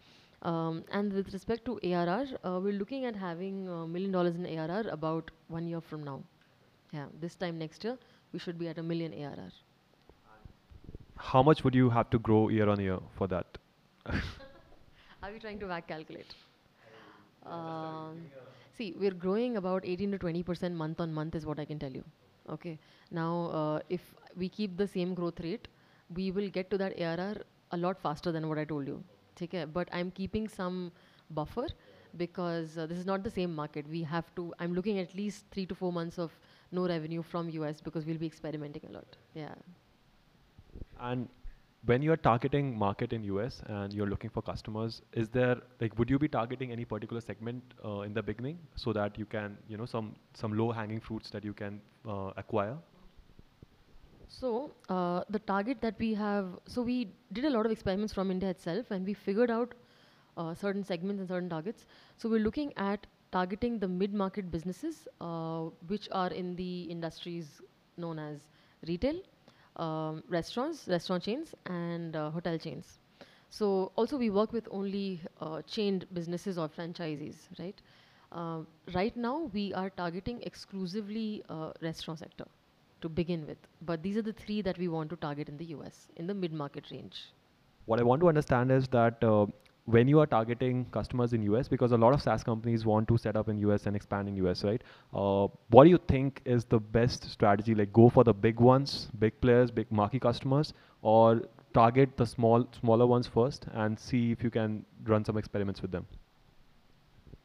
Um, 0.43 0.85
and 0.93 1.13
with 1.13 1.33
respect 1.33 1.65
to 1.67 1.79
ARR, 1.83 2.27
uh, 2.45 2.61
we're 2.61 2.79
looking 2.79 3.05
at 3.07 3.17
having 3.17 3.69
a 3.69 3.87
million 3.87 4.13
dollars 4.13 4.35
in 4.37 4.47
ARR 4.47 4.89
about 4.89 5.31
one 5.49 5.67
year 5.67 5.81
from 5.81 6.05
now. 6.05 6.23
Yeah, 6.93 7.07
this 7.21 7.35
time 7.37 7.59
next 7.59 7.85
year, 7.85 7.99
we 8.33 8.39
should 8.39 8.59
be 8.59 8.69
at 8.69 8.79
a 8.79 8.83
million 8.83 9.13
ARR. 9.15 9.51
How 11.17 11.43
much 11.43 11.65
would 11.65 11.75
you 11.75 11.91
have 11.91 12.11
to 12.11 12.19
grow 12.19 12.49
year 12.49 12.69
on 12.69 12.79
year 12.81 12.99
for 13.17 13.27
that? 13.29 13.59
Are 15.33 15.35
we 15.35 15.41
trying 15.41 15.59
to 15.61 15.67
back 15.67 15.89
calculate? 15.89 16.35
Um, 17.47 18.21
see, 18.77 18.95
we're 19.01 19.15
growing 19.15 19.57
about 19.57 19.83
18 19.83 20.11
to 20.13 20.19
20 20.19 20.43
percent 20.43 20.75
month 20.75 21.01
on 21.01 21.11
month, 21.11 21.35
is 21.35 21.47
what 21.47 21.59
I 21.59 21.65
can 21.65 21.79
tell 21.79 21.91
you. 21.91 22.05
Okay. 22.51 22.79
Now, 23.11 23.47
uh, 23.61 23.81
if 23.89 24.13
we 24.37 24.51
keep 24.51 24.77
the 24.77 24.87
same 24.87 25.15
growth 25.15 25.41
rate, 25.41 25.69
we 26.15 26.31
will 26.33 26.51
get 26.51 26.69
to 26.73 26.77
that 26.77 27.01
ARR 27.01 27.37
a 27.71 27.79
lot 27.79 27.99
faster 27.99 28.31
than 28.31 28.47
what 28.47 28.59
I 28.59 28.67
told 28.67 28.87
you. 28.87 29.03
Okay. 29.41 29.65
But 29.65 29.89
I'm 29.91 30.11
keeping 30.11 30.49
some 30.49 30.93
buffer 31.31 31.67
because 32.19 32.77
uh, 32.77 32.85
this 32.85 32.99
is 32.99 33.07
not 33.07 33.25
the 33.25 33.31
same 33.31 33.55
market. 33.55 33.89
We 33.89 34.03
have 34.03 34.35
to. 34.35 34.53
I'm 34.59 34.75
looking 34.75 34.99
at 34.99 35.15
least 35.15 35.47
three 35.51 35.65
to 35.65 35.75
four 35.75 35.95
months 35.95 36.19
of 36.19 36.39
no 36.73 36.87
revenue 36.87 37.23
from 37.23 37.49
US 37.61 37.81
because 37.81 38.05
we'll 38.05 38.19
be 38.19 38.27
experimenting 38.27 38.85
a 38.91 38.93
lot. 38.93 39.17
Yeah. 39.35 39.55
And 41.01 41.27
when 41.85 42.01
you're 42.03 42.17
targeting 42.17 42.79
market 42.79 43.13
in 43.13 43.25
US 43.25 43.61
and 43.67 43.93
you're 43.93 44.07
looking 44.07 44.31
for 44.31 44.43
customers, 44.43 45.03
is 45.13 45.29
there 45.29 45.57
like 45.81 45.99
would 45.99 46.11
you 46.11 46.19
be 46.19 46.29
targeting 46.29 46.71
any 46.71 46.85
particular 46.85 47.21
segment 47.21 47.75
uh, 47.85 48.01
in 48.01 48.15
the 48.15 48.23
beginning 48.23 48.59
so 48.77 48.93
that 48.93 49.19
you 49.19 49.27
can 49.27 49.59
you 49.69 49.77
know 49.77 49.87
some 49.87 50.15
some 50.35 50.57
low 50.57 50.71
hanging 50.71 51.01
fruits 51.01 51.31
that 51.31 51.45
you 51.45 51.53
can 51.53 51.81
uh, 52.09 52.31
acquire? 52.37 52.77
So 54.29 54.71
uh, 54.89 55.25
the 55.29 55.41
target 55.41 55.81
that 55.83 55.99
we 55.99 56.15
have, 56.15 56.59
so 56.67 56.81
we 56.83 57.13
did 57.33 57.45
a 57.45 57.51
lot 57.51 57.67
of 57.67 57.73
experiments 57.73 58.15
from 58.15 58.31
India 58.31 58.49
itself, 58.49 58.91
and 58.91 59.05
we 59.05 59.13
figured 59.13 59.51
out 59.51 59.75
uh, 60.39 60.55
certain 60.55 60.83
segments 60.83 61.21
and 61.21 61.29
certain 61.29 61.51
targets. 61.51 61.85
So 62.17 62.31
we're 62.31 62.41
looking 62.41 62.73
at 62.79 63.07
targeting 63.31 63.79
the 63.79 63.89
mid-market 63.89 64.51
businesses, 64.51 65.07
uh, 65.21 65.65
which 65.87 66.09
are 66.13 66.31
in 66.31 66.57
the 66.57 66.83
industries 66.85 67.61
known 67.99 68.19
as 68.19 68.41
retail, 68.87 69.21
um, 69.77 70.23
restaurants, 70.29 70.87
restaurant 70.89 71.23
chains, 71.23 71.55
and 71.67 72.17
uh, 72.17 72.31
hotel 72.31 72.59
chains. 72.59 72.99
So 73.51 73.93
also 73.97 74.17
we 74.17 74.31
work 74.31 74.53
with 74.53 74.67
only 74.71 75.21
uh, 75.41 75.63
chained 75.63 76.07
businesses 76.13 76.59
or 76.59 76.69
franchisees, 76.69 77.37
right? 77.59 77.81
Uh, 78.33 78.61
right 78.95 79.15
now 79.17 79.51
we 79.53 79.75
are 79.75 79.91
targeting 79.91 80.43
exclusively 80.43 81.43
uh, 81.51 81.73
restaurant 81.83 82.21
sector 82.21 82.47
to 83.03 83.09
begin 83.09 83.47
with, 83.47 83.59
but 83.83 84.03
these 84.03 84.17
are 84.17 84.23
the 84.23 84.33
three 84.33 84.63
that 84.63 84.79
we 84.79 84.89
want 84.89 85.11
to 85.11 85.17
target 85.17 85.49
in 85.49 85.57
the 85.59 85.67
US 85.77 86.09
in 86.17 86.27
the 86.27 86.35
mid-market 86.35 86.87
range. 86.91 87.27
What 87.87 88.01
I 88.01 88.05
want 88.05 88.21
to 88.23 88.29
understand 88.29 88.71
is 88.71 88.89
that 88.89 89.23
uh, 89.23 89.47
when 89.85 90.09
you 90.09 90.21
are 90.21 90.27
targeting 90.27 90.85
customers 90.87 91.33
in 91.33 91.43
US, 91.43 91.69
because 91.69 91.93
a 91.93 91.97
lot 91.97 92.13
of 92.15 92.23
SaaS 92.23 92.43
companies 92.43 92.85
want 92.85 93.09
to 93.09 93.19
set 93.19 93.37
up 93.37 93.49
in 93.49 93.59
US 93.59 93.87
and 93.87 93.97
expand 93.97 94.29
in 94.29 94.37
US, 94.37 94.65
right? 94.65 94.83
Uh, 95.13 95.49
what 95.71 95.85
do 95.85 95.91
you 95.91 95.99
think 96.09 96.41
is 96.45 96.65
the 96.65 96.79
best 96.79 97.25
strategy? 97.31 97.75
Like 97.75 97.93
go 97.93 98.09
for 98.09 98.25
the 98.25 98.33
big 98.35 98.61
ones, 98.61 99.09
big 99.19 99.41
players, 99.41 99.71
big 99.71 99.91
marquee 99.91 100.21
customers, 100.21 100.73
or 101.03 101.43
target 101.73 102.17
the 102.17 102.27
small, 102.27 102.67
smaller 102.73 103.07
ones 103.07 103.27
first 103.27 103.67
and 103.73 103.99
see 103.99 104.31
if 104.33 104.43
you 104.43 104.51
can 104.51 104.85
run 105.05 105.25
some 105.25 105.37
experiments 105.37 105.83
with 105.83 105.91
them? 105.91 106.07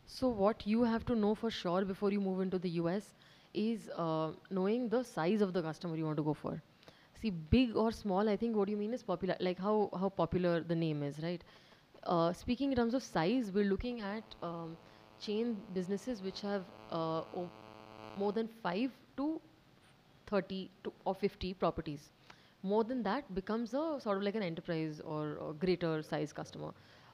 So 0.05 0.27
what 0.27 0.65
you 0.65 0.83
have 0.83 1.05
to 1.05 1.15
know 1.15 1.35
for 1.35 1.49
sure 1.49 1.83
before 1.85 2.11
you 2.11 2.19
move 2.21 2.41
into 2.41 2.57
the 2.59 2.69
US 2.81 3.15
is 3.53 3.89
uh, 3.95 4.31
knowing 4.49 4.89
the 4.89 5.03
size 5.03 5.41
of 5.41 5.53
the 5.53 5.61
customer 5.61 5.95
you 5.95 6.05
want 6.05 6.17
to 6.17 6.23
go 6.23 6.33
for. 6.33 6.61
See, 7.15 7.29
big 7.31 7.75
or 7.75 7.91
small, 7.91 8.29
I 8.29 8.35
think 8.37 8.55
what 8.55 8.65
do 8.65 8.71
you 8.71 8.77
mean 8.77 8.93
is 8.93 9.03
popular, 9.03 9.35
like 9.39 9.59
how, 9.59 9.89
how 9.99 10.09
popular 10.09 10.61
the 10.61 10.75
name 10.75 11.03
is, 11.03 11.19
right? 11.23 11.43
Uh, 12.07 12.31
speaking 12.31 12.71
in 12.71 12.77
terms 12.77 12.93
of 12.93 13.03
size, 13.03 13.51
we're 13.53 13.65
looking 13.65 13.99
at 13.99 14.23
um, 14.41 14.77
chain 15.19 15.57
businesses 15.73 16.21
which 16.21 16.39
have 16.39 16.63
uh, 16.89 17.21
more 18.17 18.31
than 18.31 18.47
5 18.63 18.91
to 19.17 19.41
30 20.27 20.69
to 20.85 20.93
or 21.03 21.13
50 21.13 21.53
properties. 21.55 22.11
More 22.63 22.85
than 22.85 23.03
that 23.03 23.33
becomes 23.35 23.73
a 23.73 23.99
sort 23.99 24.17
of 24.17 24.23
like 24.23 24.35
an 24.35 24.43
enterprise 24.43 25.01
or 25.03 25.53
greater 25.59 26.01
size 26.01 26.31
customer. 26.31 26.71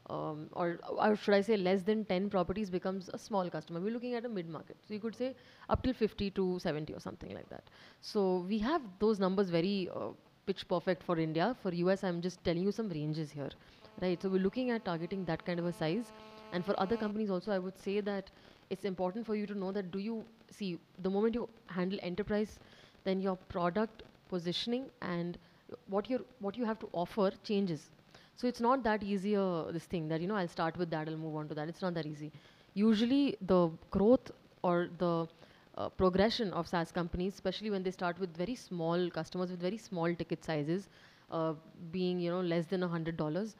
Um, 0.09 0.47
or, 0.51 0.79
or 0.89 1.15
should 1.15 1.33
I 1.33 1.41
say 1.41 1.57
less 1.57 1.81
than 1.81 2.05
10 2.05 2.29
properties 2.29 2.69
becomes 2.69 3.09
a 3.13 3.17
small 3.17 3.49
customer. 3.49 3.79
We're 3.79 3.93
looking 3.93 4.13
at 4.13 4.25
a 4.25 4.29
mid-market. 4.29 4.77
So 4.87 4.93
you 4.93 4.99
could 4.99 5.15
say 5.15 5.33
up 5.69 5.81
till 5.81 5.93
50 5.93 6.29
to 6.31 6.59
70 6.59 6.93
or 6.93 6.99
something 6.99 7.33
like 7.33 7.49
that. 7.49 7.63
So 8.01 8.45
we 8.47 8.59
have 8.59 8.81
those 8.99 9.19
numbers 9.19 9.49
very 9.49 9.89
uh, 9.95 10.09
pitch 10.45 10.67
perfect 10.67 11.01
for 11.01 11.17
India. 11.17 11.55
For 11.63 11.73
US, 11.73 12.03
I'm 12.03 12.21
just 12.21 12.43
telling 12.43 12.63
you 12.63 12.71
some 12.71 12.89
ranges 12.89 13.31
here 13.31 13.49
right? 14.01 14.21
So 14.21 14.29
we're 14.29 14.41
looking 14.41 14.69
at 14.71 14.85
targeting 14.85 15.25
that 15.25 15.45
kind 15.45 15.59
of 15.59 15.65
a 15.65 15.73
size. 15.73 16.11
And 16.51 16.65
for 16.65 16.75
other 16.79 16.97
companies 16.97 17.29
also, 17.29 17.51
I 17.51 17.59
would 17.59 17.77
say 17.77 17.99
that 18.01 18.29
it's 18.69 18.85
important 18.85 19.25
for 19.25 19.35
you 19.35 19.45
to 19.47 19.55
know 19.55 19.71
that 19.71 19.91
do 19.91 19.99
you 19.99 20.25
see 20.49 20.77
the 20.99 21.09
moment 21.09 21.35
you 21.35 21.49
handle 21.67 21.99
enterprise, 22.01 22.59
then 23.03 23.19
your 23.21 23.35
product 23.35 24.03
positioning 24.29 24.89
and 25.01 25.37
what 25.87 26.09
you 26.09 26.25
what 26.39 26.57
you 26.57 26.65
have 26.65 26.79
to 26.79 26.89
offer 26.93 27.31
changes. 27.43 27.89
So 28.35 28.47
it's 28.47 28.59
not 28.61 28.83
that 28.83 29.03
easy 29.03 29.35
uh, 29.35 29.63
this 29.71 29.85
thing 29.85 30.07
that 30.09 30.21
you 30.21 30.27
know 30.27 30.35
I'll 30.35 30.47
start 30.47 30.77
with 30.77 30.89
that, 30.91 31.07
I'll 31.09 31.17
move 31.17 31.35
on 31.35 31.47
to 31.49 31.55
that. 31.55 31.67
It's 31.69 31.81
not 31.81 31.93
that 31.95 32.05
easy. 32.05 32.31
Usually 32.73 33.35
the 33.41 33.69
growth 33.91 34.31
or 34.63 34.89
the 34.97 35.27
uh, 35.77 35.89
progression 35.89 36.51
of 36.53 36.67
SaaS 36.67 36.91
companies, 36.91 37.33
especially 37.33 37.69
when 37.69 37.83
they 37.83 37.91
start 37.91 38.19
with 38.19 38.35
very 38.37 38.55
small 38.55 39.09
customers 39.09 39.51
with 39.51 39.59
very 39.59 39.77
small 39.77 40.13
ticket 40.15 40.43
sizes, 40.43 40.87
uh, 41.31 41.53
being 41.91 42.19
you 42.19 42.29
know 42.31 42.41
less 42.41 42.65
than 42.67 42.83
a 42.83 42.87
hundred 42.87 43.17
dollars, 43.17 43.55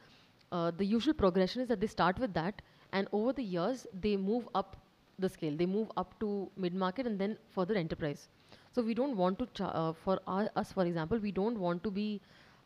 uh, 0.54 0.70
the 0.70 0.84
usual 0.84 1.14
progression 1.14 1.62
is 1.62 1.68
that 1.68 1.80
they 1.80 1.86
start 1.86 2.18
with 2.18 2.32
that, 2.34 2.62
and 2.92 3.08
over 3.12 3.32
the 3.32 3.42
years, 3.42 3.86
they 4.00 4.16
move 4.16 4.48
up 4.54 4.76
the 5.18 5.28
scale. 5.28 5.56
They 5.56 5.66
move 5.66 5.90
up 5.96 6.18
to 6.20 6.50
mid-market 6.56 7.06
and 7.06 7.18
then 7.18 7.36
further 7.50 7.74
enterprise. 7.74 8.28
So 8.72 8.82
we 8.82 8.94
don't 8.94 9.16
want 9.16 9.40
to, 9.56 9.64
uh, 9.64 9.92
for 9.92 10.20
our, 10.26 10.48
us, 10.56 10.72
for 10.72 10.84
example, 10.84 11.18
we 11.18 11.32
don't 11.32 11.58
want 11.58 11.82
to 11.84 11.90
be 11.90 12.20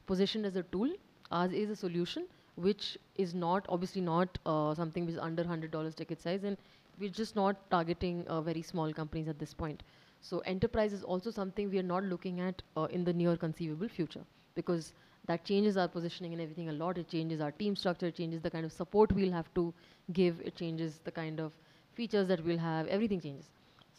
positioned 0.06 0.46
as 0.46 0.56
a 0.56 0.62
tool. 0.64 0.92
Ours 1.30 1.52
is 1.52 1.70
a 1.70 1.76
solution, 1.76 2.26
which 2.56 2.98
is 3.16 3.34
not, 3.34 3.66
obviously 3.68 4.02
not 4.02 4.38
uh, 4.46 4.74
something 4.74 5.06
which 5.06 5.14
is 5.14 5.20
under 5.20 5.44
$100 5.44 5.94
ticket 5.94 6.20
size, 6.20 6.44
and 6.44 6.56
we're 6.98 7.10
just 7.10 7.36
not 7.36 7.70
targeting 7.70 8.24
uh, 8.26 8.40
very 8.40 8.62
small 8.62 8.92
companies 8.92 9.28
at 9.28 9.38
this 9.38 9.54
point. 9.54 9.82
So 10.20 10.40
enterprise 10.40 10.92
is 10.92 11.04
also 11.04 11.30
something 11.30 11.70
we 11.70 11.78
are 11.78 11.90
not 11.94 12.04
looking 12.04 12.40
at 12.40 12.62
uh, 12.76 12.88
in 12.90 13.04
the 13.04 13.12
near 13.12 13.36
conceivable 13.36 13.88
future, 13.88 14.24
because 14.54 14.92
that 15.28 15.44
changes 15.44 15.76
our 15.76 15.88
positioning 15.88 16.32
and 16.34 16.42
everything 16.42 16.68
a 16.70 16.72
lot. 16.72 16.98
It 16.98 17.08
changes 17.08 17.40
our 17.40 17.52
team 17.52 17.76
structure, 17.76 18.06
it 18.08 18.16
changes 18.16 18.42
the 18.42 18.50
kind 18.50 18.66
of 18.66 18.72
support 18.72 19.12
we'll 19.12 19.32
have 19.32 19.52
to 19.54 19.72
give, 20.12 20.40
it 20.44 20.56
changes 20.56 21.00
the 21.04 21.12
kind 21.12 21.40
of 21.40 21.52
features 21.94 22.28
that 22.28 22.44
we'll 22.44 22.58
have, 22.58 22.86
everything 22.88 23.20
changes. 23.20 23.50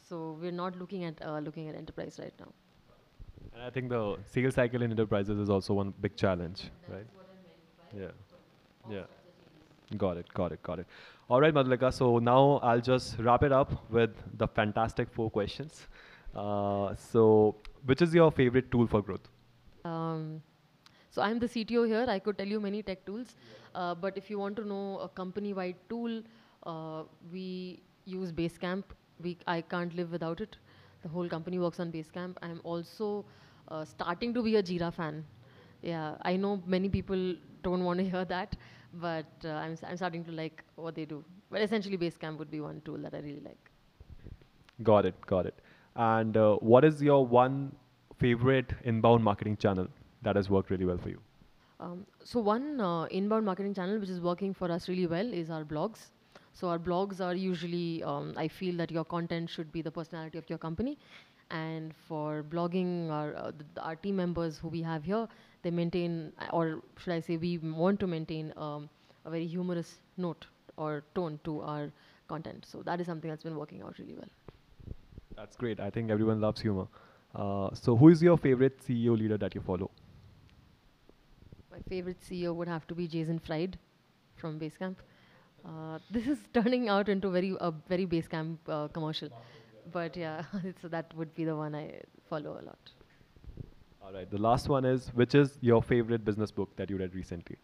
So 0.10 0.38
we're 0.42 0.52
not 0.64 0.78
looking 0.78 1.06
at 1.06 1.24
uh, 1.26 1.40
looking 1.40 1.70
at 1.70 1.76
enterprise 1.76 2.20
right 2.20 2.34
now. 2.40 2.54
And 3.54 3.64
I 3.64 3.70
think 3.72 3.90
the 3.90 4.18
sales 4.32 4.56
cycle 4.56 4.82
in 4.82 4.92
enterprises 4.92 5.40
is 5.40 5.50
also 5.50 5.74
one 5.74 5.94
big 6.02 6.16
challenge, 6.16 6.64
right? 6.88 7.08
Yeah. 7.98 8.12
Yeah. 8.90 9.06
Got 9.98 10.18
it, 10.18 10.34
got 10.34 10.52
it, 10.52 10.62
got 10.64 10.80
it. 10.80 10.88
All 11.30 11.42
right, 11.42 11.54
Madhulika, 11.54 11.94
so 11.94 12.20
now 12.20 12.60
I'll 12.64 12.82
just 12.82 13.18
wrap 13.20 13.44
it 13.44 13.52
up 13.52 13.90
with 13.90 14.12
the 14.38 14.48
fantastic 14.48 15.10
four 15.12 15.30
questions. 15.32 15.88
Uh, 16.36 16.96
so, 16.96 17.56
which 17.86 18.02
is 18.02 18.14
your 18.14 18.32
favorite 18.32 18.72
tool 18.72 18.88
for 18.88 19.02
growth? 19.02 19.28
Um, 19.86 20.42
so 21.10 21.22
I'm 21.22 21.40
the 21.40 21.48
CTO 21.48 21.88
here. 21.88 22.06
I 22.08 22.20
could 22.20 22.38
tell 22.38 22.48
you 22.48 22.60
many 22.60 22.82
tech 22.84 23.06
tools, 23.06 23.36
uh, 23.74 23.96
but 23.96 24.18
if 24.18 24.30
you 24.30 24.40
want 24.40 24.56
to 24.58 24.66
know 24.66 25.00
a 25.00 25.10
company-wide 25.10 25.76
tool, 25.90 26.22
uh, 26.66 27.04
we 27.32 27.82
use 28.06 28.32
Basecamp. 28.32 28.84
We 29.22 29.38
I 29.48 29.62
can't 29.62 29.96
live 29.96 30.12
without 30.12 30.42
it. 30.42 30.58
The 31.02 31.10
whole 31.10 31.28
company 31.28 31.60
works 31.60 31.80
on 31.80 31.92
Basecamp. 31.92 32.38
I'm 32.42 32.62
also 32.64 33.26
uh, 33.70 33.86
starting 33.86 34.34
to 34.34 34.44
be 34.44 34.56
a 34.58 34.64
Jira 34.64 34.94
fan. 34.94 35.26
Yeah, 35.82 36.16
I 36.24 36.36
know 36.36 36.62
many 36.66 36.90
people 36.90 37.36
don't 37.64 37.84
want 37.84 38.00
to 38.00 38.10
hear 38.10 38.26
that, 38.26 38.56
but 38.94 39.26
uh, 39.46 39.50
I'm, 39.50 39.78
I'm 39.88 39.98
starting 39.98 40.24
to 40.26 40.32
like 40.32 40.64
what 40.76 40.96
they 40.96 41.06
do. 41.06 41.24
But 41.50 41.62
essentially, 41.62 41.98
Basecamp 41.98 42.38
would 42.38 42.52
be 42.52 42.60
one 42.60 42.82
tool 42.86 42.98
that 42.98 43.14
I 43.14 43.20
really 43.20 43.42
like. 43.44 43.70
Got 44.84 45.06
it, 45.06 45.16
got 45.26 45.46
it. 45.46 45.56
And 45.96 46.38
uh, 46.38 46.56
what 46.58 46.86
is 46.86 47.02
your 47.02 47.26
one 47.26 47.76
favorite 48.20 48.74
inbound 48.84 49.24
marketing 49.24 49.58
channel 49.58 49.88
that 50.22 50.36
has 50.36 50.50
worked 50.50 50.70
really 50.70 50.86
well 50.86 50.98
for 50.98 51.10
you? 51.10 51.20
Um, 51.80 52.06
so 52.24 52.40
one 52.40 52.82
uh, 52.82 53.06
inbound 53.06 53.46
marketing 53.46 53.74
channel 53.74 54.00
which 54.00 54.10
is 54.10 54.20
working 54.20 54.54
for 54.54 54.70
us 54.70 54.90
really 54.90 55.08
well 55.08 55.34
is 55.34 55.50
our 55.50 55.64
blogs. 55.64 56.08
So 56.54 56.68
our 56.68 56.80
blogs 56.80 57.22
are 57.22 57.36
usually, 57.36 58.04
um, 58.04 58.34
I 58.36 58.48
feel 58.48 58.76
that 58.78 58.92
your 58.92 59.06
content 59.06 59.50
should 59.50 59.72
be 59.72 59.82
the 59.82 59.92
personality 59.92 60.38
of 60.38 60.50
your 60.50 60.58
company. 60.58 60.98
And 61.52 61.94
for 62.08 62.44
blogging, 62.50 63.10
our, 63.10 63.36
uh, 63.36 63.52
our 63.82 63.96
team 63.96 64.18
members 64.18 64.58
who 64.58 64.68
we 64.68 64.82
have 64.82 65.04
here, 65.04 65.28
they 65.64 65.72
maintain, 65.72 66.34
or 66.52 66.82
should 66.98 67.14
I 67.14 67.22
say, 67.22 67.38
we 67.38 67.58
want 67.58 68.00
to 68.02 68.08
maintain 68.08 68.54
um, 68.58 68.90
a 69.26 69.30
very 69.30 69.48
humorous 69.48 69.96
note 70.18 70.46
or 70.78 71.04
tone 71.16 71.40
to 71.46 71.62
our 71.62 71.92
content. 72.28 72.66
So 72.70 72.82
that 72.84 73.00
is 73.00 73.08
something 73.08 73.30
that's 73.30 73.44
been 73.44 73.56
working 73.56 73.82
out 73.82 73.98
really 73.98 74.16
well. 74.16 74.30
That's 75.36 75.56
great. 75.56 75.80
I 75.80 75.90
think 75.90 76.12
everyone 76.12 76.42
loves 76.42 76.62
humor. 76.62 76.88
Uh, 77.34 77.70
so, 77.74 77.96
who 77.96 78.10
is 78.10 78.22
your 78.22 78.38
favorite 78.38 78.80
CEO 78.86 79.18
leader 79.18 79.38
that 79.38 79.54
you 79.56 79.62
follow? 79.62 79.92
Favorite 81.90 82.22
CEO 82.22 82.54
would 82.56 82.68
have 82.68 82.88
to 82.88 82.96
be 82.96 83.08
Jason 83.08 83.40
Fried 83.40 83.78
from 84.36 84.60
Basecamp. 84.60 84.96
Uh, 85.66 86.00
this 86.10 86.28
is 86.28 86.38
turning 86.54 86.88
out 86.88 87.10
into 87.10 87.30
very 87.30 87.56
a 87.60 87.72
very 87.88 88.06
Basecamp 88.06 88.58
uh, 88.68 88.88
commercial, 88.88 89.30
but 89.92 90.16
yeah, 90.16 90.44
so 90.82 90.88
that 90.88 91.14
would 91.16 91.34
be 91.36 91.46
the 91.46 91.56
one 91.56 91.76
I 91.76 92.02
follow 92.30 92.58
a 92.62 92.64
lot. 92.70 92.94
All 94.02 94.14
right. 94.14 94.30
The 94.30 94.38
last 94.38 94.70
one 94.70 94.86
is 94.86 95.10
which 95.14 95.36
is 95.36 95.58
your 95.62 95.82
favorite 95.84 96.24
business 96.26 96.52
book 96.52 96.76
that 96.78 96.90
you 96.90 96.98
read 96.98 97.14
recently? 97.14 97.58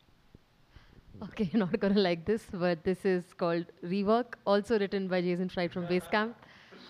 Okay, 1.24 1.50
you're 1.52 1.60
not 1.60 1.80
gonna 1.80 2.00
like 2.00 2.26
this, 2.26 2.46
but 2.52 2.84
this 2.84 3.06
is 3.06 3.24
called 3.34 3.66
Rework, 3.84 4.36
also 4.46 4.78
written 4.80 5.08
by 5.08 5.22
Jason 5.22 5.50
Fried 5.50 5.72
from 5.72 5.88
Basecamp. 5.88 6.34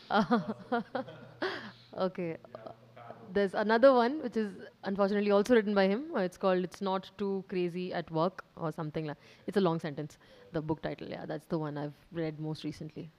okay. 1.98 2.38
uh, 2.56 2.65
There's 3.34 3.54
another 3.54 3.94
one 3.94 4.22
which 4.24 4.38
is 4.38 4.52
unfortunately 4.84 5.32
also 5.32 5.56
written 5.56 5.74
by 5.76 5.88
him. 5.88 6.06
uh, 6.16 6.20
It's 6.20 6.38
called 6.38 6.64
"It's 6.64 6.82
Not 6.82 7.10
Too 7.18 7.44
Crazy 7.50 7.94
at 7.94 8.10
Work" 8.12 8.44
or 8.56 8.72
something 8.72 9.06
like. 9.06 9.18
It's 9.48 9.58
a 9.58 9.62
long 9.62 9.80
sentence. 9.80 10.18
The 10.54 10.62
book 10.62 10.82
title, 10.82 11.08
yeah, 11.10 11.26
that's 11.26 11.46
the 11.48 11.60
one 11.60 11.78
I've 11.78 11.94
read 12.12 12.40
most 12.40 12.64
recently. 12.64 13.10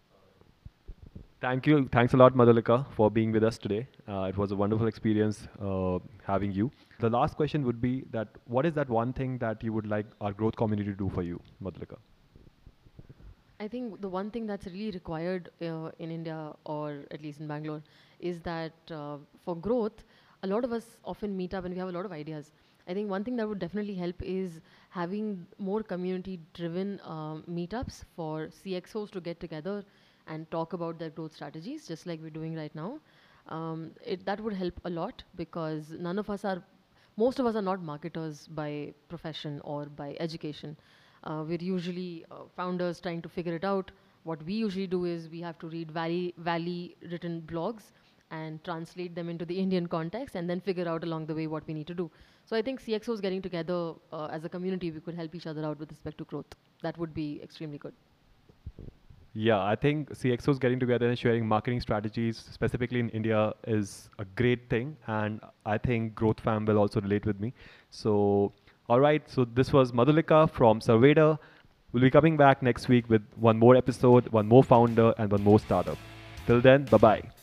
Thank 1.41 1.67
you. 1.67 1.89
Thanks 1.93 2.15
a 2.15 2.17
lot, 2.17 2.35
Madhulika, 2.35 2.87
for 2.97 3.11
being 3.11 3.31
with 3.33 3.45
us 3.45 3.59
today. 3.59 3.87
Uh, 4.09 4.23
it 4.23 4.37
was 4.37 4.53
a 4.53 4.57
wonderful 4.57 4.87
experience 4.87 5.47
uh, 5.61 5.99
having 6.25 6.53
you. 6.53 6.71
The 6.99 7.11
last 7.11 7.37
question 7.37 7.65
would 7.67 7.81
be 7.81 8.05
that 8.11 8.29
what 8.47 8.65
is 8.65 8.73
that 8.75 8.89
one 8.89 9.13
thing 9.13 9.39
that 9.39 9.63
you 9.63 9.73
would 9.73 9.87
like 9.87 10.07
our 10.21 10.33
growth 10.33 10.57
community 10.57 10.91
to 10.91 10.97
do 10.97 11.11
for 11.11 11.23
you, 11.23 11.41
Madhulika? 11.63 11.99
I 13.59 13.69
think 13.69 14.01
the 14.01 14.09
one 14.09 14.31
thing 14.31 14.47
that's 14.47 14.67
really 14.67 14.91
required 14.91 15.51
uh, 15.63 15.91
in 15.99 16.11
India 16.11 16.53
or 16.65 17.05
at 17.11 17.23
least 17.23 17.41
in 17.41 17.47
Bangalore 17.47 17.83
is 18.21 18.41
that 18.43 18.73
uh, 18.91 19.17
for 19.45 19.57
growth, 19.57 20.05
a 20.43 20.47
lot 20.47 20.65
of 20.65 20.73
us 20.73 20.97
often 21.05 21.37
meet 21.37 21.55
up 21.55 21.65
and 21.65 21.75
we 21.75 21.79
have 21.79 21.89
a 21.89 21.93
lot 21.93 22.05
of 22.05 22.13
ideas. 22.13 22.53
I 22.89 22.95
think 22.95 23.11
one 23.11 23.25
thing 23.25 23.37
that 23.37 23.49
would 23.49 23.59
definitely 23.59 23.95
help 23.95 24.23
is 24.23 24.61
having 24.91 25.47
more 25.59 25.83
community 25.83 26.39
driven 26.55 27.01
um, 27.05 27.45
meetups 27.51 28.05
for 28.15 28.49
CXOs 28.51 29.11
to 29.11 29.21
get 29.21 29.41
together 29.41 29.85
and 30.27 30.49
talk 30.51 30.73
about 30.73 30.99
their 30.99 31.11
growth 31.11 31.35
strategies, 31.35 31.87
just 31.89 32.07
like 32.07 32.21
we're 32.23 32.31
doing 32.31 32.55
right 32.55 32.75
now. 32.75 33.01
Um, 33.49 33.93
it, 34.05 34.25
that 34.27 34.41
would 34.41 34.53
help 34.55 34.81
a 34.85 34.91
lot 34.91 35.23
because 35.35 35.91
none 35.99 36.19
of 36.19 36.29
us 36.31 36.45
are 36.45 36.63
most 37.17 37.39
of 37.39 37.47
us 37.47 37.57
are 37.57 37.63
not 37.63 37.81
marketers 37.83 38.47
by 38.49 38.93
profession 39.09 39.61
or 39.65 39.87
by 39.87 40.17
education. 40.21 40.77
Uh, 41.27 41.45
we're 41.47 41.59
usually 41.61 42.25
uh, 42.31 42.45
founders 42.57 43.01
trying 43.01 43.21
to 43.21 43.29
figure 43.29 43.55
it 43.55 43.65
out. 43.65 43.91
What 44.23 44.43
we 44.45 44.55
usually 44.55 44.87
do 44.87 45.05
is 45.05 45.29
we 45.29 45.41
have 45.41 45.59
to 45.59 45.69
read 45.69 45.91
Valley, 45.91 46.35
Valley 46.39 46.97
written 47.11 47.43
blogs 47.47 47.91
and 48.31 48.63
translate 48.65 49.15
them 49.15 49.29
into 49.29 49.45
the 49.45 49.59
Indian 49.59 49.87
context 49.87 50.37
and 50.37 50.49
then 50.49 50.61
figure 50.61 50.89
out 50.89 51.05
along 51.05 51.27
the 51.27 51.35
way 51.35 51.47
what 51.47 51.67
we 51.67 51.75
need 51.75 51.87
to 51.89 51.95
do. 51.95 52.11
So 52.45 52.57
I 52.57 52.63
think 52.63 52.81
CXOs 52.81 53.21
getting 53.21 53.43
together 53.43 53.95
uh, 54.13 54.27
as 54.27 54.45
a 54.45 54.49
community, 54.49 54.91
we 54.91 55.01
could 55.01 55.15
help 55.15 55.35
each 55.35 55.47
other 55.47 55.65
out 55.65 55.79
with 55.79 55.91
respect 55.91 56.19
to 56.19 56.25
growth. 56.25 56.47
That 56.83 56.97
would 56.99 57.13
be 57.13 57.41
extremely 57.43 57.79
good. 57.79 57.93
Yeah, 59.35 59.63
I 59.63 59.77
think 59.77 60.11
CXOs 60.11 60.59
getting 60.59 60.81
together 60.81 61.09
and 61.09 61.19
sharing 61.19 61.47
marketing 61.47 61.81
strategies, 61.81 62.39
specifically 62.39 63.01
in 63.01 63.11
India, 63.11 63.53
is 63.67 64.09
a 64.19 64.25
great 64.25 64.71
thing. 64.71 64.97
And 65.07 65.41
I 65.67 65.77
think 65.77 66.15
Growth 66.15 66.41
Fam 66.41 66.65
will 66.65 66.79
also 66.79 67.03
relate 67.03 67.27
with 67.27 67.39
me. 67.39 67.53
So, 67.91 68.53
all 68.89 69.01
right. 69.01 69.23
So, 69.29 69.45
this 69.45 69.73
was 69.73 69.93
Madhulika 69.93 70.51
from 70.51 70.81
Surveyder. 70.81 71.39
We'll 71.93 72.03
be 72.03 72.11
coming 72.11 72.37
back 72.37 72.63
next 72.63 72.89
week 72.89 73.09
with 73.09 73.23
one 73.37 73.59
more 73.59 73.75
episode, 73.77 74.29
one 74.29 74.47
more 74.47 74.63
founder, 74.63 75.15
and 75.19 75.31
one 75.31 75.43
more 75.43 75.59
startup. 75.59 75.99
Till 76.47 76.61
then, 76.61 76.85
bye 76.85 76.99
bye. 76.99 77.36